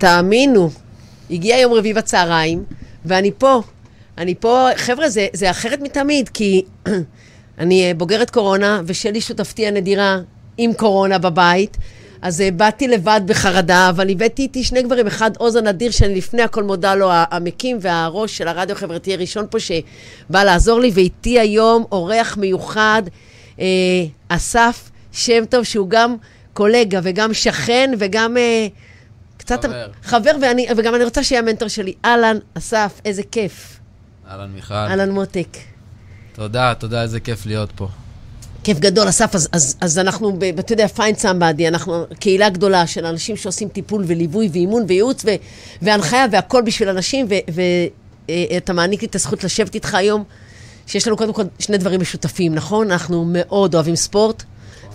[0.00, 0.70] תאמינו,
[1.30, 2.64] הגיע יום רביעי בצהריים,
[3.04, 3.62] ואני פה.
[4.18, 6.62] אני פה, חבר'ה, זה, זה אחרת מתמיד, כי
[7.58, 10.18] אני אה, בוגרת קורונה, ושלי שותפתי הנדירה
[10.58, 11.76] עם קורונה בבית.
[12.22, 16.42] אז uh, באתי לבד בחרדה, אבל הבאתי איתי שני גברים, אחד עוז הנדיר, שאני לפני
[16.42, 21.84] הכל מודה לו, המקים והראש של הרדיו החברתי הראשון פה, שבא לעזור לי, ואיתי היום
[21.92, 23.02] אורח מיוחד,
[23.56, 23.60] uh,
[24.28, 26.16] אסף שם טוב, שהוא גם
[26.52, 28.36] קולגה וגם שכן וגם...
[28.36, 28.89] Uh,
[29.56, 29.64] קצת...
[29.64, 29.88] חבר.
[30.02, 31.94] חבר, ואני, וגם אני רוצה שיהיה המנטור שלי.
[32.04, 33.80] אהלן, אסף, איזה כיף.
[34.30, 34.74] אהלן, מיכל.
[34.74, 35.56] אהלן, מותק.
[36.32, 37.88] תודה, תודה, איזה כיף להיות פה.
[38.64, 43.06] כיף גדול, אסף, אז, אז, אז אנחנו, אתה יודע, פיין סמבדי, אנחנו קהילה גדולה של
[43.06, 45.28] אנשים שעושים טיפול וליווי ואימון וייעוץ ו,
[45.82, 47.26] והנחיה והכל בשביל אנשים,
[48.28, 50.24] ואתה מעניק לי את הזכות לשבת איתך היום,
[50.86, 52.90] שיש לנו קודם כל שני דברים משותפים, נכון?
[52.90, 54.42] אנחנו מאוד אוהבים ספורט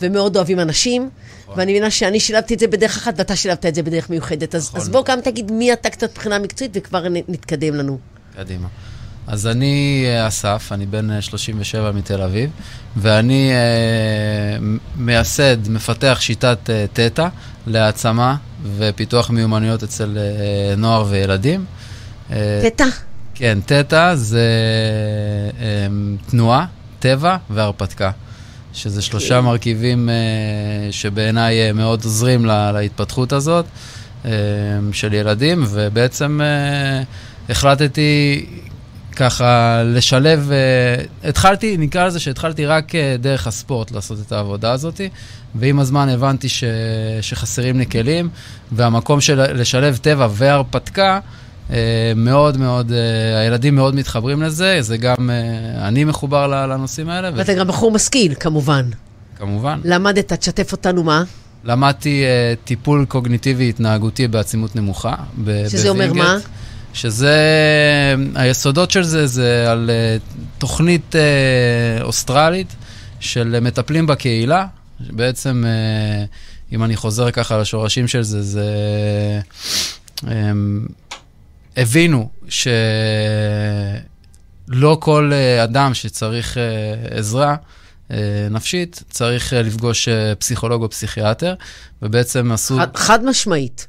[0.01, 1.09] ומאוד אוהבים אנשים,
[1.45, 1.59] נכון.
[1.59, 4.55] ואני מבינה שאני שילבתי את זה בדרך אחת ואתה שילבת את זה בדרך מיוחדת.
[4.55, 4.81] אז, נכון.
[4.81, 7.97] אז בוא גם תגיד מי אתה קצת מבחינה מקצועית וכבר נתקדם לנו.
[8.35, 8.67] קדימה.
[9.27, 12.49] אז אני אה, אסף, אני בן 37 אה, מתל אביב,
[12.97, 14.57] ואני אה,
[14.95, 17.27] מייסד, מפתח שיטת אה, תטא
[17.67, 18.35] להעצמה
[18.77, 21.65] ופיתוח מיומנויות אצל אה, נוער וילדים.
[22.27, 22.83] תטא?
[22.83, 22.89] אה,
[23.35, 24.49] כן, תטא זה
[25.59, 25.87] אה,
[26.29, 26.65] תנועה,
[26.99, 28.11] טבע והרפתקה.
[28.75, 29.41] שזה שלושה.
[29.41, 33.65] מרכיבים uh, שבעיניי uh, מאוד עוזרים לה, להתפתחות הזאת
[34.23, 34.27] uh,
[34.91, 36.41] של ילדים, ובעצם
[37.49, 38.45] החלטתי
[39.15, 40.51] ככה לשלב,
[41.23, 45.01] התחלתי, נקרא לזה שהתחלתי רק דרך הספורט לעשות את העבודה הזאת,
[45.55, 46.63] ועם הזמן הבנתי ש,
[47.21, 48.29] שחסרים לי כלים,
[48.71, 51.19] והמקום של לשלב טבע והרפתקה, אה,
[52.15, 57.29] מאוד מאוד, אה, הילדים מאוד מתחברים לזה, זה גם, אה, אני מחובר לנושאים האלה.
[57.35, 58.85] ואתה גם בחור משכיל, כמובן.
[59.37, 59.79] כמובן.
[59.83, 61.23] למדת, תשתף אותנו מה?
[61.63, 62.23] למדתי
[62.63, 65.15] טיפול קוגניטיבי התנהגותי בעצימות נמוכה.
[65.69, 66.37] שזה אומר מה?
[66.93, 67.35] שזה,
[68.35, 69.89] היסודות של זה זה על
[70.57, 71.15] תוכנית
[72.01, 72.75] אוסטרלית
[73.19, 74.65] של מטפלים בקהילה,
[74.99, 75.63] בעצם,
[76.71, 78.69] אם אני חוזר ככה לשורשים של זה, זה...
[81.77, 82.67] הבינו שלא
[84.99, 87.55] כל אה, אדם שצריך אה, עזרה
[88.11, 88.17] אה,
[88.51, 90.09] נפשית צריך לפגוש
[90.39, 91.53] פסיכולוג או פסיכיאטר,
[92.01, 92.77] ובעצם עשו...
[92.77, 93.87] חד, חד משמעית.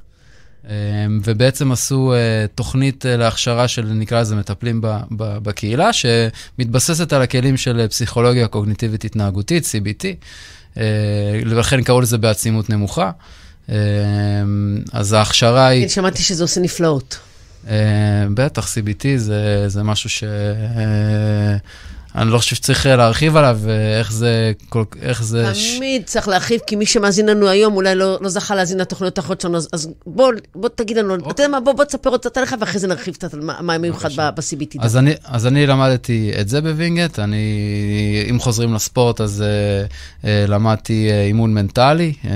[1.25, 2.15] ובעצם עשו
[2.55, 4.81] תוכנית להכשרה של, נקרא לזה, מטפלים
[5.11, 10.05] בקהילה, שמתבססת על הכלים של פסיכולוגיה קוגניטיבית התנהגותית, CBT,
[11.47, 13.11] ולכן קראו לזה בעצימות נמוכה.
[14.93, 15.83] אז ההכשרה היא...
[15.83, 17.19] כן, שמעתי שזה עושה נפלאות.
[17.67, 17.69] Uh,
[18.35, 20.25] בטח, CBT זה, זה משהו ש...
[20.25, 20.27] Uh,
[22.17, 23.59] אני לא חושב שצריך להרחיב עליו,
[23.99, 24.53] איך זה...
[25.03, 26.11] איך זה תמיד ש...
[26.11, 29.57] צריך להרחיב, כי מי שמאזין לנו היום אולי לא, לא זכה להאזין לתוכניות האחרות שלנו,
[29.57, 31.31] אז, אז בוא, בוא תגיד לנו, אוקיי.
[31.31, 33.59] אתה יודע מה, בוא, בוא תספר עוד קצת עליך, ואחרי זה נרחיב קצת על מה,
[33.61, 34.77] מה מיוחד ב-CBT.
[34.81, 37.47] אז אני, אז אני למדתי את זה בווינגייט, אני,
[38.31, 42.27] אם חוזרים לספורט, אז uh, uh, למדתי uh, אימון מנטלי, uh,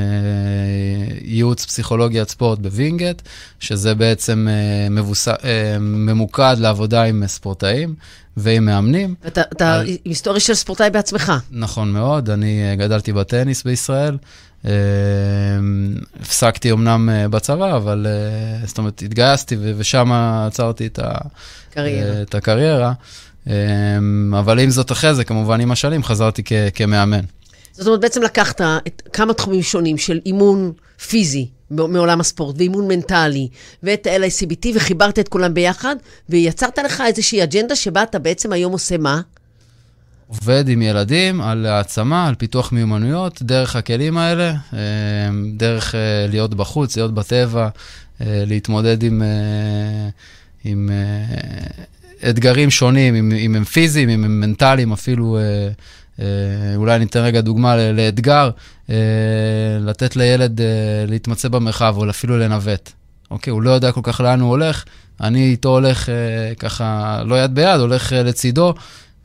[1.22, 3.22] ייעוץ פסיכולוגיית ספורט בווינגייט,
[3.60, 5.28] שזה בעצם uh, מבוס...
[5.28, 5.32] uh,
[5.80, 7.94] ממוקד לעבודה עם ספורטאים.
[8.36, 9.14] ועם מאמנים.
[9.26, 9.86] אתה, אתה על...
[10.04, 11.32] היסטוריה של ספורטאי בעצמך.
[11.50, 14.18] נכון מאוד, אני אה, גדלתי בטניס בישראל.
[14.66, 14.70] אה,
[16.20, 18.06] הפסקתי אמנם אה, בצבא, אבל
[18.64, 20.98] זאת אומרת, התגייסתי ושם עצרתי את,
[21.70, 22.22] קריירה.
[22.22, 22.92] את הקריירה.
[24.38, 27.24] אבל עם זאת אחרי זה, כמובן עם השנים, חזרתי כ- כמאמן.
[27.80, 30.72] זאת אומרת, בעצם לקחת את כמה תחומים שונים של אימון
[31.08, 33.48] פיזי, מעולם הספורט, ואימון מנטלי,
[33.82, 35.96] ואת ה-LICBT, וחיברת את כולם ביחד,
[36.28, 39.20] ויצרת לך איזושהי אג'נדה שבה אתה בעצם היום עושה מה?
[40.26, 44.78] עובד עם ילדים על העצמה, על פיתוח מיומנויות, דרך הכלים האלה, אה,
[45.56, 47.68] דרך אה, להיות בחוץ, להיות בטבע,
[48.20, 49.22] אה, להתמודד עם,
[50.64, 50.90] עם
[52.28, 55.38] אתגרים שונים, אם, הם פיזיים, אם הם מנטליים, אפילו
[56.76, 58.50] אולי אני אתן רגע דוגמה לאתגר,
[58.90, 58.94] אה,
[59.80, 60.66] לתת לילד אה,
[61.08, 62.90] להתמצא במרחב, או אפילו לנווט.
[63.30, 64.84] אוקיי, הוא לא יודע כל כך לאן הוא הולך,
[65.20, 66.08] אני איתו הולך
[66.58, 68.74] ככה, לא יד ביד, הולך לצידו,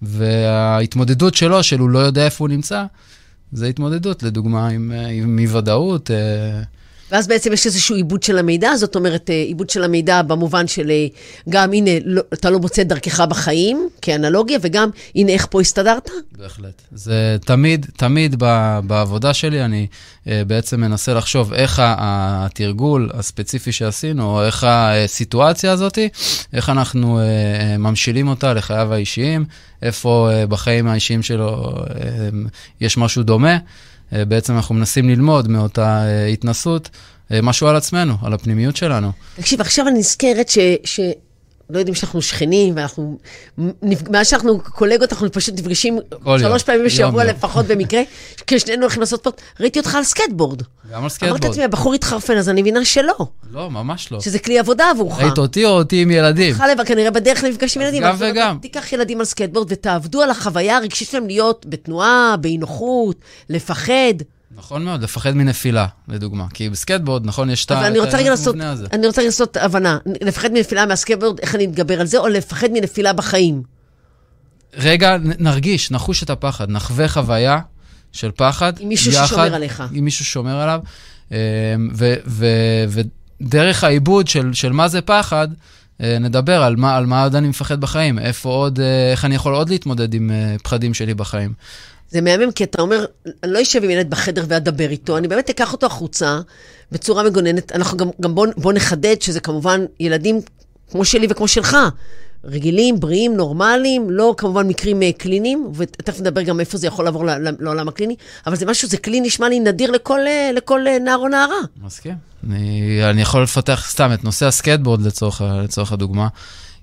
[0.02, 2.86] וההתמודדות שלו, של הוא לא יודע איפה הוא נמצא,
[3.52, 6.12] זה התמודדות, לדוגמה, עם, עם אי-ודאות.
[7.12, 10.92] ואז בעצם יש איזשהו עיבוד של המידע, זאת אומרת, אה, עיבוד של המידע במובן של
[10.92, 11.08] אה,
[11.50, 16.10] גם, הנה, לא, אתה לא מוצא את דרכך בחיים, כאנלוגיה, וגם, הנה, איך פה הסתדרת?
[16.38, 16.82] בהחלט.
[16.92, 19.88] זה תמיד, תמיד ב, בעבודה שלי, אני
[20.24, 26.00] uh, בעצם מנסה לחשוב איך התרגול הספציפי שעשינו, או איך הסיטואציה הזאת,
[26.54, 27.20] איך אנחנו
[27.80, 29.46] ממשילים אותה לחייו האישיים,
[29.82, 31.74] איפה בחיים האישיים שלו
[32.82, 33.58] יש משהו דומה.
[34.12, 36.04] בעצם אנחנו מנסים ללמוד מאותה
[36.34, 36.90] התנסות,
[37.32, 39.12] אה, משהו על עצמנו, על הפנימיות שלנו.
[39.36, 40.58] תקשיב, עכשיו אני נזכרת ש...
[40.84, 41.00] ש...
[41.70, 43.18] לא יודעים שאנחנו שכנים, ואנחנו,
[44.10, 48.02] מאז שאנחנו קולגות, אנחנו פשוט נפגשים שלוש יום, פעמים בשבוע לפחות במקרה,
[48.48, 49.42] כששנינו הולכים לעשות ספורט.
[49.60, 50.62] ראיתי אותך על סקייטבורד.
[50.92, 51.32] גם על סקייטבורד.
[51.32, 53.28] אמרתי לעצמי, הבחור התחרפן, אז אני מבינה שלא.
[53.52, 54.22] לא, ממש לא.
[54.22, 55.20] שזה כלי עבודה עבורך.
[55.20, 56.56] ראית אותי או אותי עם ילדים?
[56.72, 58.04] לבד, כנראה בדרך למפגש עם ילדים.
[58.04, 58.58] גם וגם.
[58.62, 63.16] תיקח ילדים על סקייטבורד ותעבדו על החוויה הרגשית שלהם להיות בתנועה, באי נוחות,
[63.50, 64.14] לפחד.
[64.58, 66.46] נכון מאוד, לפחד מנפילה, לדוגמה.
[66.54, 68.88] כי בסקייטבורד, נכון, יש את המבנה הזה.
[68.92, 73.14] אני רוצה לעשות הבנה, לפחד מנפילה מהסקטבורד, איך אני אתגבר על זה, או לפחד מנפילה
[73.14, 73.64] בחיים?
[74.78, 77.60] רגע, נרגיש, נחוש את הפחד, נחווה חוויה
[78.12, 78.74] של פחד.
[78.80, 79.84] עם מישהו יחד, ששומר עליך.
[79.94, 80.80] עם מישהו ששומר עליו.
[81.32, 81.38] אמ,
[83.42, 85.48] ודרך העיבוד של, של מה זה פחד,
[86.02, 89.36] אה, נדבר על מה, על מה עוד אני מפחד בחיים, איפה עוד, אה, איך אני
[89.36, 91.54] יכול עוד להתמודד עם אה, פחדים שלי בחיים.
[92.10, 93.06] זה מהמם, כי אתה אומר,
[93.44, 96.40] אני לא אשב עם ילד בחדר ואדבר איתו, אני באמת אקח אותו החוצה
[96.92, 97.72] בצורה מגוננת.
[97.72, 100.42] אנחנו גם, גם בואו בוא נחדד שזה כמובן ילדים
[100.92, 101.78] כמו שלי וכמו שלך.
[102.44, 107.26] רגילים, בריאים, נורמליים, לא כמובן מקרים uh, קליניים, ותכף נדבר גם איפה זה יכול לעבור
[107.60, 108.16] לעולם הקליני,
[108.48, 111.60] אבל זה משהו, זה כלי נשמע לי נדיר לכל, uh, לכל uh, נער או נערה.
[111.84, 112.16] מסכים.
[112.50, 116.28] אני, אני יכול לפתח סתם את נושא הסקטבורד לצורך, לצורך הדוגמה.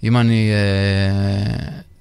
[0.05, 0.51] אם אני...
[0.51, 1.92] Uh,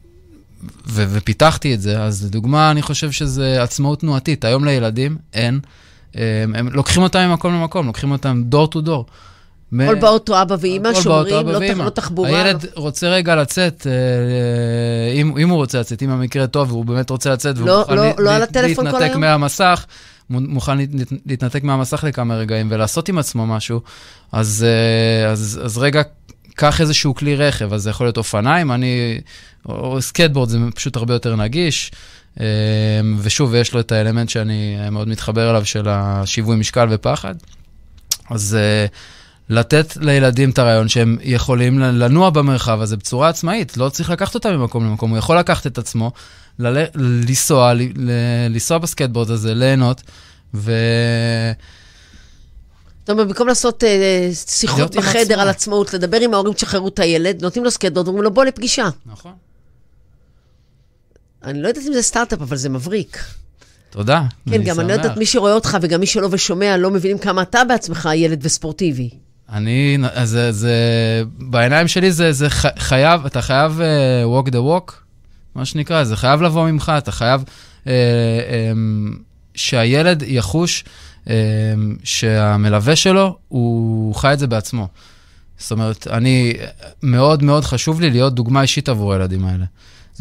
[0.88, 4.46] ו- ופיתחתי את זה, אז לדוגמה, אני חושב שזה עצמאות תנועתית.
[4.46, 5.60] היום לילדים אין,
[6.14, 9.06] הם, הם לוקחים אותם ממקום למקום, לוקחים אותם door to door.
[9.78, 12.30] כל באוטו אבא ואימא שומרים, לא, לא תחבורה.
[12.30, 16.86] הילד רוצה רגע לצאת, אה, אה, אם, אם הוא רוצה לצאת, אם המקרה טוב והוא
[16.86, 19.86] באמת רוצה לצאת, והוא לא, מוכן לא, לא להתנתק מהמסך,
[20.30, 20.78] מוכן
[21.26, 23.82] להתנתק מהמסך לכמה רגעים ולעשות עם עצמו משהו,
[24.32, 26.02] אז, אה, אז, אז רגע,
[26.56, 29.22] קח איזשהו כלי רכב, אז זה יכול להיות אופניים, אני...
[29.66, 31.92] או סקייטבורד זה פשוט הרבה יותר נגיש.
[32.40, 32.44] אמ,
[33.20, 37.36] ושוב, יש לו את האלמנט שאני מאוד מתחבר אליו, של השיווי משקל ופחד.
[38.30, 38.86] אז אה,
[39.50, 44.56] לתת לילדים את הרעיון שהם יכולים לנוע במרחב הזה בצורה עצמאית, לא צריך לקחת אותם
[44.56, 46.12] ממקום למקום, הוא יכול לקחת את עצמו,
[46.60, 47.74] לנסוע,
[48.50, 50.02] לנסוע בסקייטבורד הזה, ליהנות,
[50.54, 50.74] ו...
[53.00, 57.42] זאת אומרת, במקום לעשות אה, שיחות בחדר על עצמאות, לדבר עם ההורים, תשחררו את הילד,
[57.42, 58.90] נותנים לו סקייטבורד, אומרים לו, בוא לפגישה.
[59.06, 59.32] נכון.
[61.44, 63.18] אני לא יודעת אם זה סטארט-אפ, אבל זה מבריק.
[63.90, 67.18] תודה, כן, גם אני לא יודעת, מי שרואה אותך וגם מי שלא ושומע, לא מבינים
[67.18, 69.10] כמה אתה בעצמך ילד וספורטיבי.
[69.50, 70.74] אני, זה, זה,
[71.40, 72.50] בעיניים שלי זה, זה
[72.80, 74.94] חייב, אתה חייב uh, walk the walk,
[75.56, 77.44] מה שנקרא, זה חייב לבוא ממך, אתה חייב
[77.84, 77.90] uh, um,
[79.56, 80.84] שהילד יחוש
[81.26, 81.30] uh,
[82.04, 84.88] שהמלווה שלו, הוא חי את זה בעצמו.
[85.58, 86.54] זאת אומרת, אני,
[87.04, 89.66] מאוד מאוד חשוב לי להיות דוגמה אישית עבור הילדים האלה.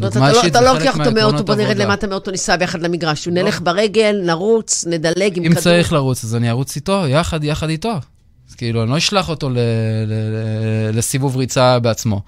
[0.01, 3.27] זאת אומרת, אתה לא, לא לוקח אותו מאוטו, בוא נרד למטה מאוטו, ניסע ביחד למגרש.
[3.27, 3.33] לא.
[3.33, 5.47] נלך ברגל, נרוץ, נדלג עם כדור.
[5.47, 7.93] אם צריך לרוץ, אז אני ארוץ איתו, יחד, יחד איתו.
[8.49, 9.49] אז כאילו, אני לא אשלח אותו
[10.93, 12.21] לסיבוב ריצה בעצמו.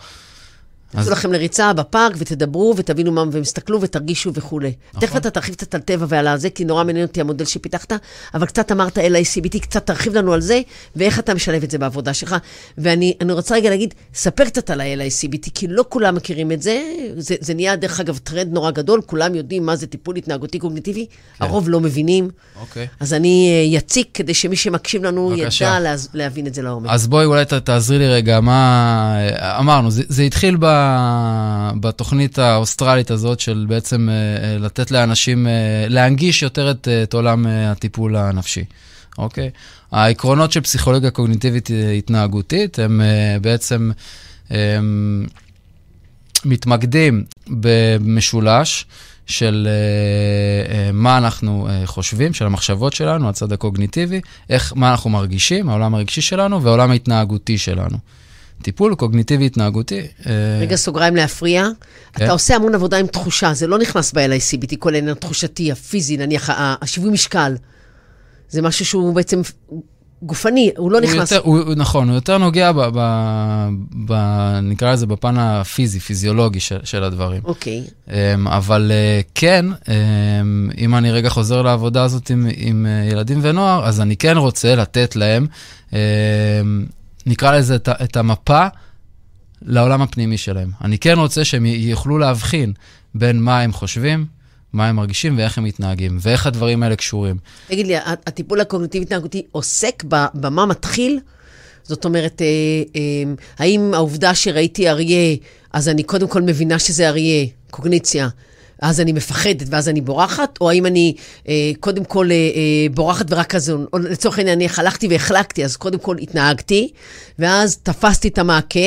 [1.02, 4.74] תצאו לכם לריצה בפארק ותדברו ותבינו מה, והם יסתכלו ותרגישו וכולי.
[4.94, 5.08] נכון.
[5.08, 7.94] תכף אתה תרחיב קצת על טבע ועל הזה, כי נורא מעניין אותי המודל שפיתחת,
[8.34, 10.62] אבל קצת אמרת אל ה-CBT, קצת תרחיב לנו על זה,
[10.96, 12.36] ואיך אתה משלב את זה בעבודה שלך.
[12.78, 16.84] ואני רוצה רגע להגיד, ספר קצת על ה-LICBT, כי לא כולם מכירים את זה.
[17.18, 17.36] זה.
[17.40, 21.46] זה נהיה, דרך אגב, טרנד נורא גדול, כולם יודעים מה זה טיפול התנהגותי קוגניטיבי, כן.
[21.46, 22.30] הרוב לא מבינים.
[22.62, 22.88] אוקיי.
[23.00, 25.66] אז אני אציג אה, כדי שמי שמקשיב לנו בבקשה.
[25.66, 26.90] ידע לה, להבין את זה לעומק.
[26.90, 29.16] אז בואי אולי תעזרי לי רגע, מה...
[29.18, 30.66] אה, אמרנו, זה, זה התחיל ב...
[31.80, 37.46] בתוכנית האוסטרלית הזאת של בעצם אה, אה, לתת לאנשים, אה, להנגיש יותר את, את עולם
[37.48, 38.64] הטיפול הנפשי,
[39.18, 39.50] אוקיי?
[39.92, 43.02] העקרונות של פסיכולוגיה קוגניטיבית התנהגותית הם
[43.42, 43.92] בעצם
[44.50, 45.26] הם
[46.46, 48.86] מתמקדים במשולש
[49.26, 49.68] של
[50.94, 56.64] מה אנחנו חושבים, של המחשבות שלנו, הצד הקוגניטיבי, איך, מה אנחנו מרגישים, העולם הרגשי שלנו
[56.64, 57.98] והעולם ההתנהגותי שלנו.
[58.62, 60.00] טיפול קוגניטיבי-התנהגותי.
[60.00, 60.32] אה,
[60.62, 61.68] רגע, סוגריים להפריע.
[62.14, 62.26] כן.
[62.26, 66.50] אתה עושה המון עבודה עם תחושה, זה לא נכנס ב-LICBT, כל העניין התחושתי, הפיזי, נניח,
[66.54, 67.56] השיווי משקל.
[68.50, 69.42] זה משהו שהוא בעצם
[70.24, 71.32] גופני, הוא לא הוא נכנס...
[71.32, 73.00] יותר, הוא, נכון, הוא יותר נוגע, ב, ב,
[74.06, 74.14] ב,
[74.64, 77.42] נקרא לזה בפן הפיזי, פיזיולוגי של, של הדברים.
[77.46, 77.84] אוקיי.
[78.08, 78.12] Um,
[78.46, 79.88] אבל uh, כן, um,
[80.78, 84.76] אם אני רגע חוזר לעבודה הזאת עם, עם uh, ילדים ונוער, אז אני כן רוצה
[84.76, 85.48] לתת להם...
[87.26, 88.68] נקרא לזה, את, את המפה
[89.62, 90.72] לעולם הפנימי שלהם.
[90.82, 92.74] אני כן רוצה שהם יוכלו להבחין
[93.16, 94.26] בין מה הם חושבים,
[94.74, 97.38] מה הם מרגישים ואיך הם מתנהגים, ואיך הדברים האלה קשורים.
[97.68, 100.04] תגיד לי, הטיפול הקוגניטיבי-התנהגותי עוסק
[100.34, 101.20] במה מתחיל?
[101.84, 102.48] זאת אומרת, אה,
[102.96, 105.36] אה, האם העובדה שראיתי אריה,
[105.74, 108.30] אז אני קודם כל מבינה שזה אריה, קוגניציה,
[108.84, 111.16] אז אני מפחדת ואז אני בורחת, או האם אני
[111.48, 115.76] אה, קודם כל אה, אה, בורחת ורק כזה, או לצורך העניין, אני הלכתי והחלקתי, אז
[115.76, 116.92] קודם כל התנהגתי,
[117.40, 118.80] ואז תפסתי את המעקה,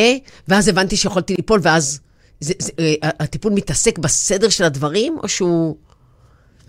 [0.48, 2.00] ואז הבנתי שיכולתי ליפול, ואז
[2.40, 5.76] זה, זה, אה, הטיפול מתעסק בסדר של הדברים, או שהוא...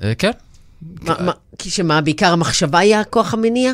[0.04, 0.32] אה, כן.
[1.02, 3.72] מה, מה, כי שמה, בעיקר המחשבה היא הכוח המניע?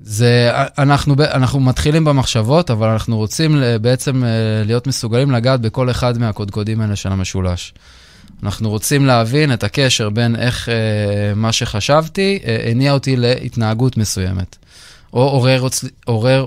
[0.00, 4.28] זה, אנחנו, אנחנו מתחילים במחשבות, אבל אנחנו רוצים בעצם אה,
[4.64, 7.74] להיות מסוגלים לגעת בכל אחד מהקודקודים האלה של המשולש.
[8.42, 10.74] אנחנו רוצים להבין את הקשר בין איך אה,
[11.36, 14.56] מה שחשבתי אה, הניע אותי להתנהגות מסוימת,
[15.12, 15.66] או עורר,
[16.04, 16.46] עורר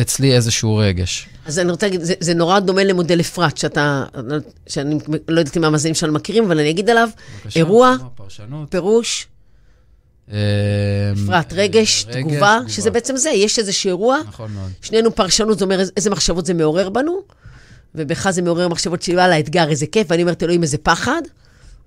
[0.00, 1.28] אצלי איזשהו רגש.
[1.46, 4.04] אז אני רוצה להגיד, זה, זה נורא דומה למודל אפרת, שאתה,
[4.66, 7.08] שאני לא יודעת אם המאזינים שלנו מכירים, אבל אני אגיד עליו,
[7.42, 8.70] בבקשה, אירוע, פרשנות.
[8.70, 9.26] פירוש,
[10.32, 10.38] אה,
[11.12, 14.18] אפרת, רגש, רגש, תגובה, תגובה, שזה בעצם זה, יש איזשהו אירוע.
[14.28, 14.70] נכון מאוד.
[14.82, 17.22] שנינו פרשנות, זאת אומרת, איזה מחשבות זה מעורר בנו,
[17.94, 21.22] ובך זה מעורר מחשבות שלי, וואלה, אתגר, איזה כיף, ואני אומרת, אלוהים, איזה פחד.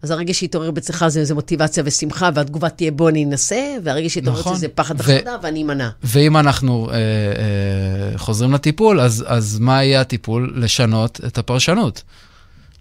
[0.01, 4.39] אז הרגע שיתעורר בצלך זה, זה מוטיבציה ושמחה, והתגובה תהיה בוא אני אנסה, והרגע שיתעורר
[4.39, 4.57] נכון.
[4.57, 5.89] זה פחד וחרדה, ואני אמנע.
[6.03, 10.53] ואם אנחנו אה, אה, חוזרים לטיפול, אז, אז מה יהיה הטיפול?
[10.55, 12.03] לשנות את הפרשנות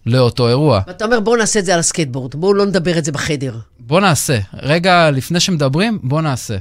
[0.07, 0.81] לאותו אירוע.
[0.87, 3.59] ואתה אומר, בואו נעשה את זה על הסקייטבורד, בואו לא נדבר את זה בחדר.
[3.81, 4.39] בואו נעשה.
[4.55, 6.57] רגע לפני שמדברים, בואו נעשה.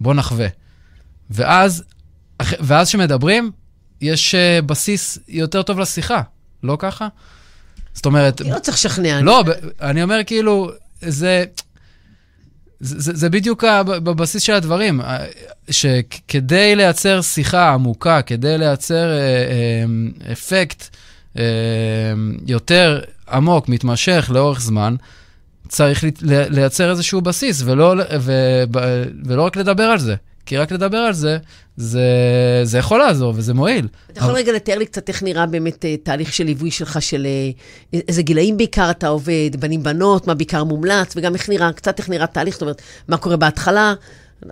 [0.00, 0.46] בואו נחווה.
[1.30, 1.82] ואז,
[2.40, 3.50] ואז שמדברים,
[4.00, 6.22] יש uh, בסיס יותר טוב לשיחה,
[6.62, 7.08] לא ככה?
[7.94, 8.40] זאת אומרת...
[8.40, 9.20] לא צריך לשכנע.
[9.20, 9.44] לא,
[9.80, 11.44] אני אומר כאילו, זה...
[12.80, 15.26] זה, זה בדיוק בבסיס של הדברים, אה,
[15.70, 20.96] שכדי לייצר שיחה עמוקה, כדי לייצר אה, אה, אפקט
[21.38, 21.44] אה,
[22.46, 23.00] יותר
[23.30, 24.96] עמוק, מתמשך, לאורך זמן,
[25.68, 28.32] צריך לייצר איזשהו בסיס, ולא, ו,
[29.24, 30.14] ולא רק לדבר על זה.
[30.46, 31.38] כי רק לדבר על זה,
[31.76, 32.00] זה,
[32.64, 33.88] זה יכול לעזור וזה מועיל.
[34.10, 34.38] אתה יכול אבל...
[34.38, 37.26] רגע לתאר לי קצת איך נראה באמת uh, תהליך של ליווי שלך, של
[37.92, 41.98] uh, איזה גילאים בעיקר אתה עובד, בנים בנות, מה בעיקר מומלץ, וגם איך נראה, קצת
[41.98, 43.94] איך נראה תהליך, זאת אומרת, מה קורה בהתחלה.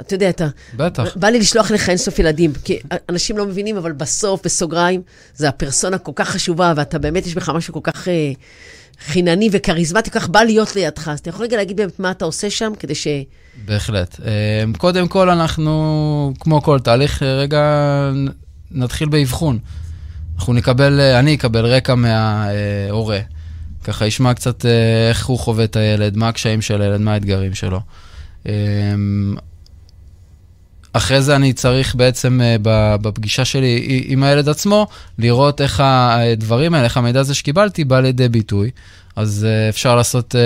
[0.01, 0.49] אתה יודע, אתה...
[0.77, 1.17] בטח.
[1.17, 5.03] בא לי לשלוח לך אינסוף ילדים, כי אנשים לא מבינים, אבל בסוף, בסוגריים,
[5.35, 8.07] זה הפרסונה כל כך חשובה, ואתה באמת, יש בך משהו כל כך...
[8.07, 8.11] Uh,
[9.01, 11.09] חינני וכריזמטי, כל כך בא להיות לידך.
[11.09, 13.07] אז אתה יכול רגע להגיד באמת מה אתה עושה שם, כדי ש...
[13.65, 14.21] בהחלט.
[14.21, 17.63] אמ, קודם כל, אנחנו, כמו כל תהליך, רגע
[18.71, 19.59] נתחיל באבחון.
[20.37, 23.19] אנחנו נקבל, אני אקבל רקע מההורה.
[23.85, 27.55] ככה ישמע קצת אה, איך הוא חווה את הילד, מה הקשיים של הילד, מה האתגרים
[27.55, 27.81] שלו.
[30.95, 32.57] אמ, אחרי זה אני צריך בעצם אה,
[32.99, 34.87] בפגישה שלי עם הילד עצמו,
[35.19, 38.71] לראות איך הדברים האלה, איך המידע הזה שקיבלתי בא לידי ביטוי.
[39.17, 40.41] אז אה, אפשר לעשות אה,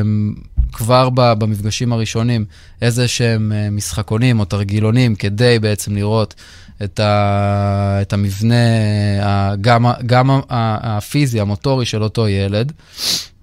[0.00, 0.34] אמ,
[0.72, 2.44] כבר במפגשים הראשונים
[2.82, 6.34] איזה שהם משחקונים או תרגילונים, כדי בעצם לראות
[6.84, 8.54] את, ה, את המבנה,
[9.60, 12.72] גם, גם הפיזי, המוטורי של אותו ילד,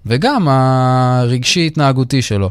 [0.06, 2.50] וגם הרגשי-התנהגותי שלו.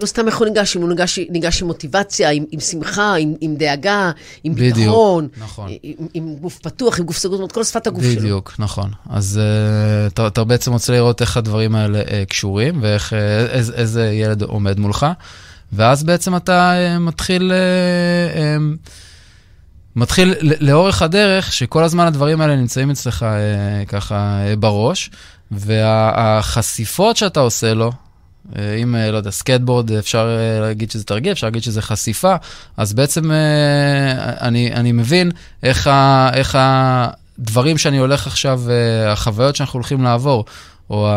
[0.00, 3.34] לא סתם איך הוא ניגש, אם הוא ניגש, ניגש עם מוטיבציה, עם, עם שמחה, עם,
[3.40, 4.10] עם דאגה,
[4.44, 5.70] עם בדיוק, ביטחון, נכון.
[5.82, 8.22] עם, עם גוף פתוח, עם גוף סגור, זאת אומרת, כל שפת הגוף בדיוק, שלו.
[8.22, 8.90] בדיוק, נכון.
[9.10, 13.16] אז uh, אתה, אתה בעצם רוצה לראות איך הדברים האלה uh, קשורים, ואיך, uh,
[13.50, 15.06] איזה, איזה ילד עומד מולך,
[15.72, 17.52] ואז בעצם אתה uh, מתחיל...
[17.52, 18.90] Uh, um,
[19.96, 25.10] מתחיל לאורך הדרך, שכל הזמן הדברים האלה נמצאים אצלך אה, ככה אה, בראש,
[25.50, 28.09] והחשיפות שאתה עושה לו, אה,
[28.82, 32.34] אם, אה, לא יודע, סקטבורד, אפשר אה, להגיד שזה תרגיל, אפשר להגיד שזה חשיפה,
[32.76, 33.30] אז בעצם
[34.40, 35.30] אני, אני מבין
[35.62, 38.62] איך, ה, איך הדברים שאני הולך עכשיו,
[39.08, 40.44] החוויות שאנחנו הולכים לעבור,
[40.90, 41.08] או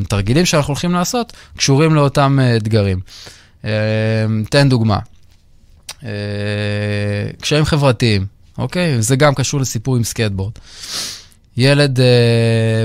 [0.00, 3.00] התרגילים שאנחנו הולכים לעשות, קשורים לאותם אתגרים.
[4.50, 4.98] תן דוגמה.
[7.40, 8.26] קשיים חברתיים,
[8.58, 9.02] אוקיי?
[9.02, 10.52] זה גם קשור לסיפור עם סקטבורד.
[11.56, 11.98] ילד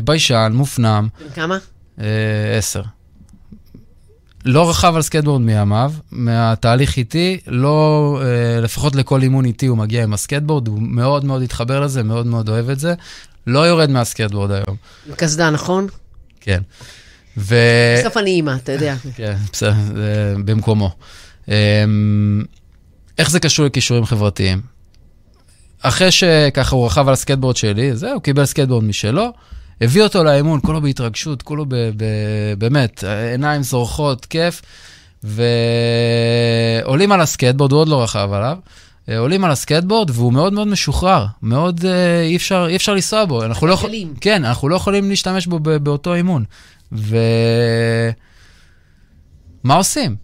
[0.03, 1.07] ביישן, מופנם.
[1.35, 1.57] כמה?
[2.57, 2.81] עשר.
[4.47, 10.03] לא רכב על סקטבורד מימיו, מהתהליך איתי, לא, אה, לפחות לכל אימון איתי הוא מגיע
[10.03, 12.93] עם הסקטבורד, הוא מאוד מאוד התחבר לזה, מאוד מאוד אוהב את זה.
[13.47, 14.75] לא יורד מהסקטבורד היום.
[15.15, 15.87] קסדה, נכון?
[16.41, 16.61] כן.
[17.37, 17.55] ו...
[17.99, 18.95] בסוף אני אימא, אתה יודע.
[19.15, 19.73] כן, בסדר,
[20.45, 20.95] במקומו.
[21.47, 21.53] אמ,
[23.17, 24.61] איך זה קשור לכישורים חברתיים?
[25.81, 29.33] אחרי שככה הוא רכב על הסקטבורד שלי, זהו, קיבל סקטבורד משלו.
[29.81, 32.03] הביא אותו לאימון, כולו בהתרגשות, כולו ב, ב,
[32.57, 34.61] באמת, עיניים זורחות, כיף.
[35.23, 38.57] ועולים על הסקטבורד, הוא עוד לא רכב עליו,
[39.17, 43.43] עולים על הסקטבורד והוא מאוד מאוד משוחרר, מאוד אה, אי אפשר, אי אפשר לנסוע בו.
[43.43, 43.89] אנחנו לא, יכול...
[44.21, 46.43] כן, אנחנו לא יכולים להשתמש בו באותו אימון.
[46.91, 48.15] ומה
[49.75, 50.15] עושים?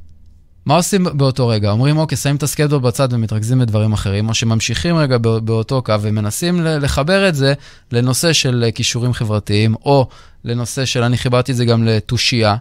[0.65, 1.71] מה עושים באותו רגע?
[1.71, 6.61] אומרים, אוקיי, שמים את הסקייטבורד בצד ומתרכזים בדברים אחרים, או שממשיכים רגע באותו קו ומנסים
[6.61, 7.53] לחבר את זה
[7.91, 10.07] לנושא של כישורים חברתיים, או
[10.45, 12.55] לנושא של, אני חיברתי את זה גם לתושייה.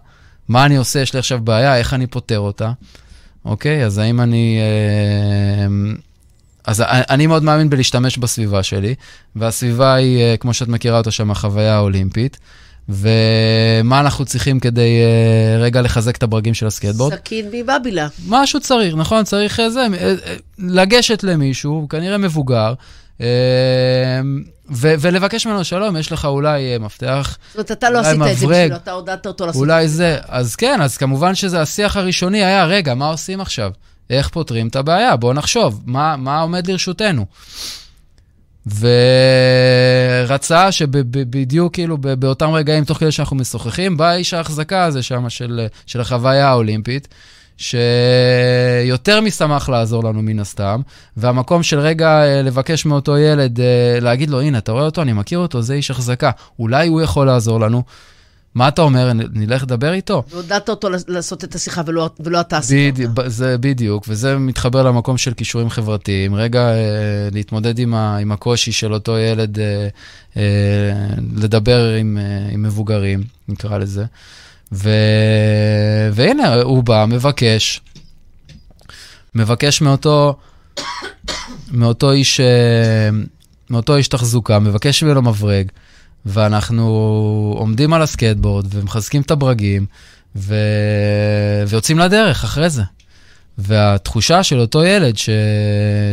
[0.48, 1.00] מה אני עושה?
[1.00, 2.72] יש לי עכשיו בעיה, איך אני פותר אותה?
[3.44, 4.58] אוקיי, אז האם אני...
[4.60, 5.92] אה,
[6.66, 8.94] אז אני מאוד מאמין בלהשתמש בסביבה שלי,
[9.36, 12.38] והסביבה היא, אה, כמו שאת מכירה אותה שם, החוויה האולימפית.
[12.88, 17.14] ומה אנחנו צריכים כדי uh, רגע לחזק את הברגים של הסקייטבורד?
[17.14, 18.08] סכין מבבילה.
[18.28, 19.24] משהו צריך, נכון?
[19.24, 22.74] צריך uh, זה, uh, לגשת למישהו, כנראה מבוגר,
[23.18, 23.22] uh,
[24.70, 28.38] ו- ולבקש ממנו, שלום, יש לך אולי מפתח, זאת אומרת, אתה לא עשית מברג, את
[28.38, 29.72] זה בשבילו, אתה הודעת אותו לעשות את זה.
[29.74, 30.18] אולי זה.
[30.28, 33.70] אז כן, אז כמובן שזה השיח הראשוני היה, רגע, מה עושים עכשיו?
[34.10, 35.16] איך פותרים את הבעיה?
[35.16, 37.26] בואו נחשוב, מה, מה עומד לרשותנו?
[40.26, 45.66] ורצה שבדיוק כאילו באותם רגעים, תוך כדי שאנחנו משוחחים, בא איש ההחזקה הזה שם של,
[45.86, 47.08] של החוויה האולימפית,
[47.56, 50.80] שיותר משמח לעזור לנו מן הסתם,
[51.16, 55.12] והמקום של רגע אה, לבקש מאותו ילד, אה, להגיד לו, הנה, אתה רואה אותו, אני
[55.12, 57.82] מכיר אותו, זה איש החזקה, אולי הוא יכול לעזור לנו.
[58.54, 60.22] מה אתה אומר, נלך לדבר איתו?
[60.30, 63.28] ועודדת אותו לעשות את השיחה ולא, ולא אתה עשית אותה.
[63.28, 66.34] זה בדיוק, וזה מתחבר למקום של כישורים חברתיים.
[66.34, 69.88] רגע, אה, להתמודד עם, ה, עם הקושי של אותו ילד, אה,
[70.36, 70.42] אה,
[71.36, 74.04] לדבר עם, אה, עם מבוגרים, נקרא לזה.
[74.72, 74.90] ו,
[76.12, 77.80] והנה, הוא בא, מבקש,
[79.34, 80.36] מבקש מאותו,
[81.72, 83.08] מאותו איש, אה,
[83.70, 85.68] מאותו איש תחזוקה, מבקש ממנו מברג.
[86.26, 86.84] ואנחנו
[87.58, 89.86] עומדים על הסקייטבורד ומחזקים את הברגים,
[90.36, 90.54] ו...
[91.68, 92.82] ויוצאים לדרך אחרי זה.
[93.58, 95.30] והתחושה של אותו ילד, ש...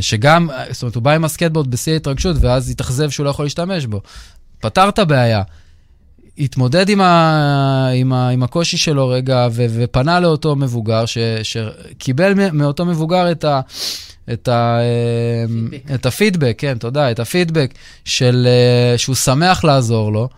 [0.02, 3.86] שגם, זאת אומרת, הוא בא עם הסקייטבורד בשיא ההתרגשות, ואז התאכזב שהוא לא יכול להשתמש
[3.86, 4.02] בו.
[4.60, 5.42] פתר את הבעיה,
[6.40, 7.90] התמודד עם, ה...
[7.96, 8.30] עם, ה...
[8.30, 9.66] עם הקושי שלו רגע, ו...
[9.70, 11.18] ופנה לאותו מבוגר, ש...
[11.44, 13.62] שקיבל מאותו מבוגר את ה...
[14.34, 14.80] את, ה,
[15.48, 15.92] פידבק.
[15.96, 17.74] את הפידבק, כן, תודה, את הפידבק
[18.06, 20.30] של, אה, שהוא שמח לעזור לו.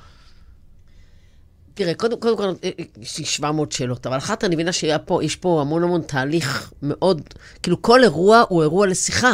[1.73, 2.69] תראה, קודם, קודם כל, אה,
[3.01, 7.21] יש לי 700 שאלות, אבל אחת אני מבינה שיש פה המון המון תהליך מאוד,
[7.63, 9.33] כאילו כל אירוע הוא אירוע לשיחה.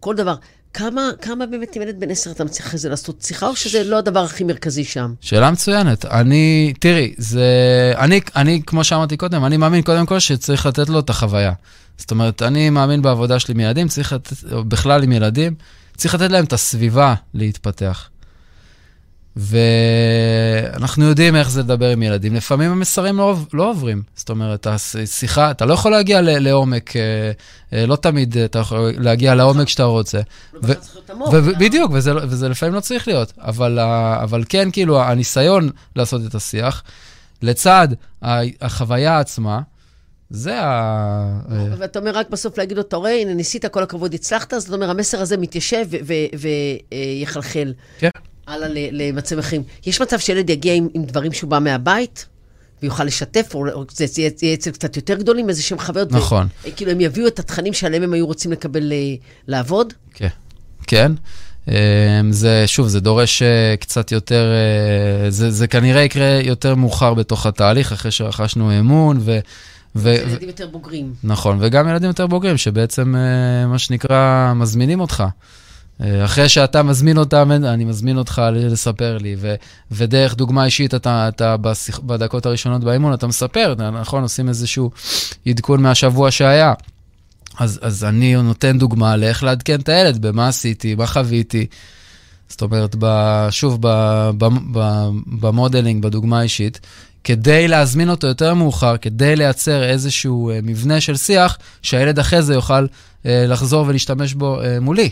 [0.00, 0.34] כל דבר.
[0.74, 3.84] כמה, כמה באמת עם ילד בן עשר אתה מצליח אחרי זה לעשות שיחה, או שזה
[3.84, 5.14] לא הדבר הכי מרכזי שם?
[5.20, 6.04] שאלה מצוינת.
[6.04, 7.44] אני, תראי, זה...
[7.98, 11.52] אני, אני, כמו שאמרתי קודם, אני מאמין קודם כל שצריך לתת לו את החוויה.
[11.98, 15.54] זאת אומרת, אני מאמין בעבודה שלי עם ילדים, צריך לתת, בכלל עם ילדים,
[15.96, 18.08] צריך לתת להם את הסביבה להתפתח.
[19.38, 22.34] ואנחנו יודעים איך זה לדבר עם ילדים.
[22.34, 24.02] לפעמים המסרים לא, לא עוברים.
[24.16, 27.02] זאת אומרת, השיחה, אתה לא יכול להגיע ל, לעומק, אה,
[27.72, 30.20] אה, לא תמיד אתה יכול להגיע לעומק שאתה רוצה.
[30.62, 33.32] לא בדיוק, וזה, וזה לפעמים לא צריך להיות.
[33.38, 33.78] אבל,
[34.22, 36.82] אבל כן, כאילו, הניסיון לעשות את השיח,
[37.42, 37.88] לצד
[38.22, 39.60] החוויה עצמה,
[40.30, 41.40] זה ה...
[41.78, 44.90] ואתה אומר רק בסוף להגיד לו, אתה רואה, הנה, ניסית, כל הכבוד, הצלחת, זאת אומרת,
[44.90, 45.86] המסר הזה מתיישב
[46.92, 47.72] ויחלחל.
[47.98, 48.08] כן.
[48.46, 49.62] הלאה למצבים אחרים.
[49.86, 52.26] יש מצב שילד יגיע עם, עם דברים שהוא בא מהבית,
[52.82, 56.12] ויוכל לשתף, או, או זה יהיה אצל קצת יותר גדולים, איזה שהם חוויות.
[56.12, 56.46] נכון.
[56.64, 59.14] ו, כאילו, הם יביאו את התכנים שעליהם הם היו רוצים לקבל, אה,
[59.46, 59.92] לעבוד?
[60.14, 60.28] כן.
[60.86, 61.12] כן.
[61.68, 64.52] אה, זה, שוב, זה דורש אה, קצת יותר,
[65.28, 69.38] זה, זה כנראה יקרה יותר מאוחר בתוך התהליך, אחרי שרכשנו אמון, ו...
[69.96, 70.08] ו...
[70.08, 71.14] ילדים יותר בוגרים.
[71.24, 73.14] נכון, וגם ילדים יותר בוגרים, שבעצם,
[73.68, 75.24] מה שנקרא, מזמינים אותך.
[76.00, 79.54] אה, אחרי שאתה מזמין אותם, אני מזמין אותך לספר לי, ו,
[79.90, 84.90] ודרך דוגמה אישית, אתה, אתה בשיח, בדקות הראשונות באימון, אתה מספר, נכון, עושים איזשהו
[85.48, 86.72] עדכון מהשבוע שהיה.
[87.58, 91.66] אז, אז אני נותן דוגמה לאיך לעדכן את הילד, במה עשיתי, מה חוויתי.
[92.48, 93.06] זאת אומרת, ב,
[93.50, 93.88] שוב, ב,
[94.38, 95.08] ב, ב,
[95.40, 96.80] ב modeling, בדוגמה האישית,
[97.24, 102.54] כדי להזמין אותו יותר מאוחר, כדי לייצר איזשהו אה, מבנה של שיח, שהילד אחרי זה
[102.54, 102.86] יוכל
[103.26, 105.10] אה, לחזור ולהשתמש בו מולי.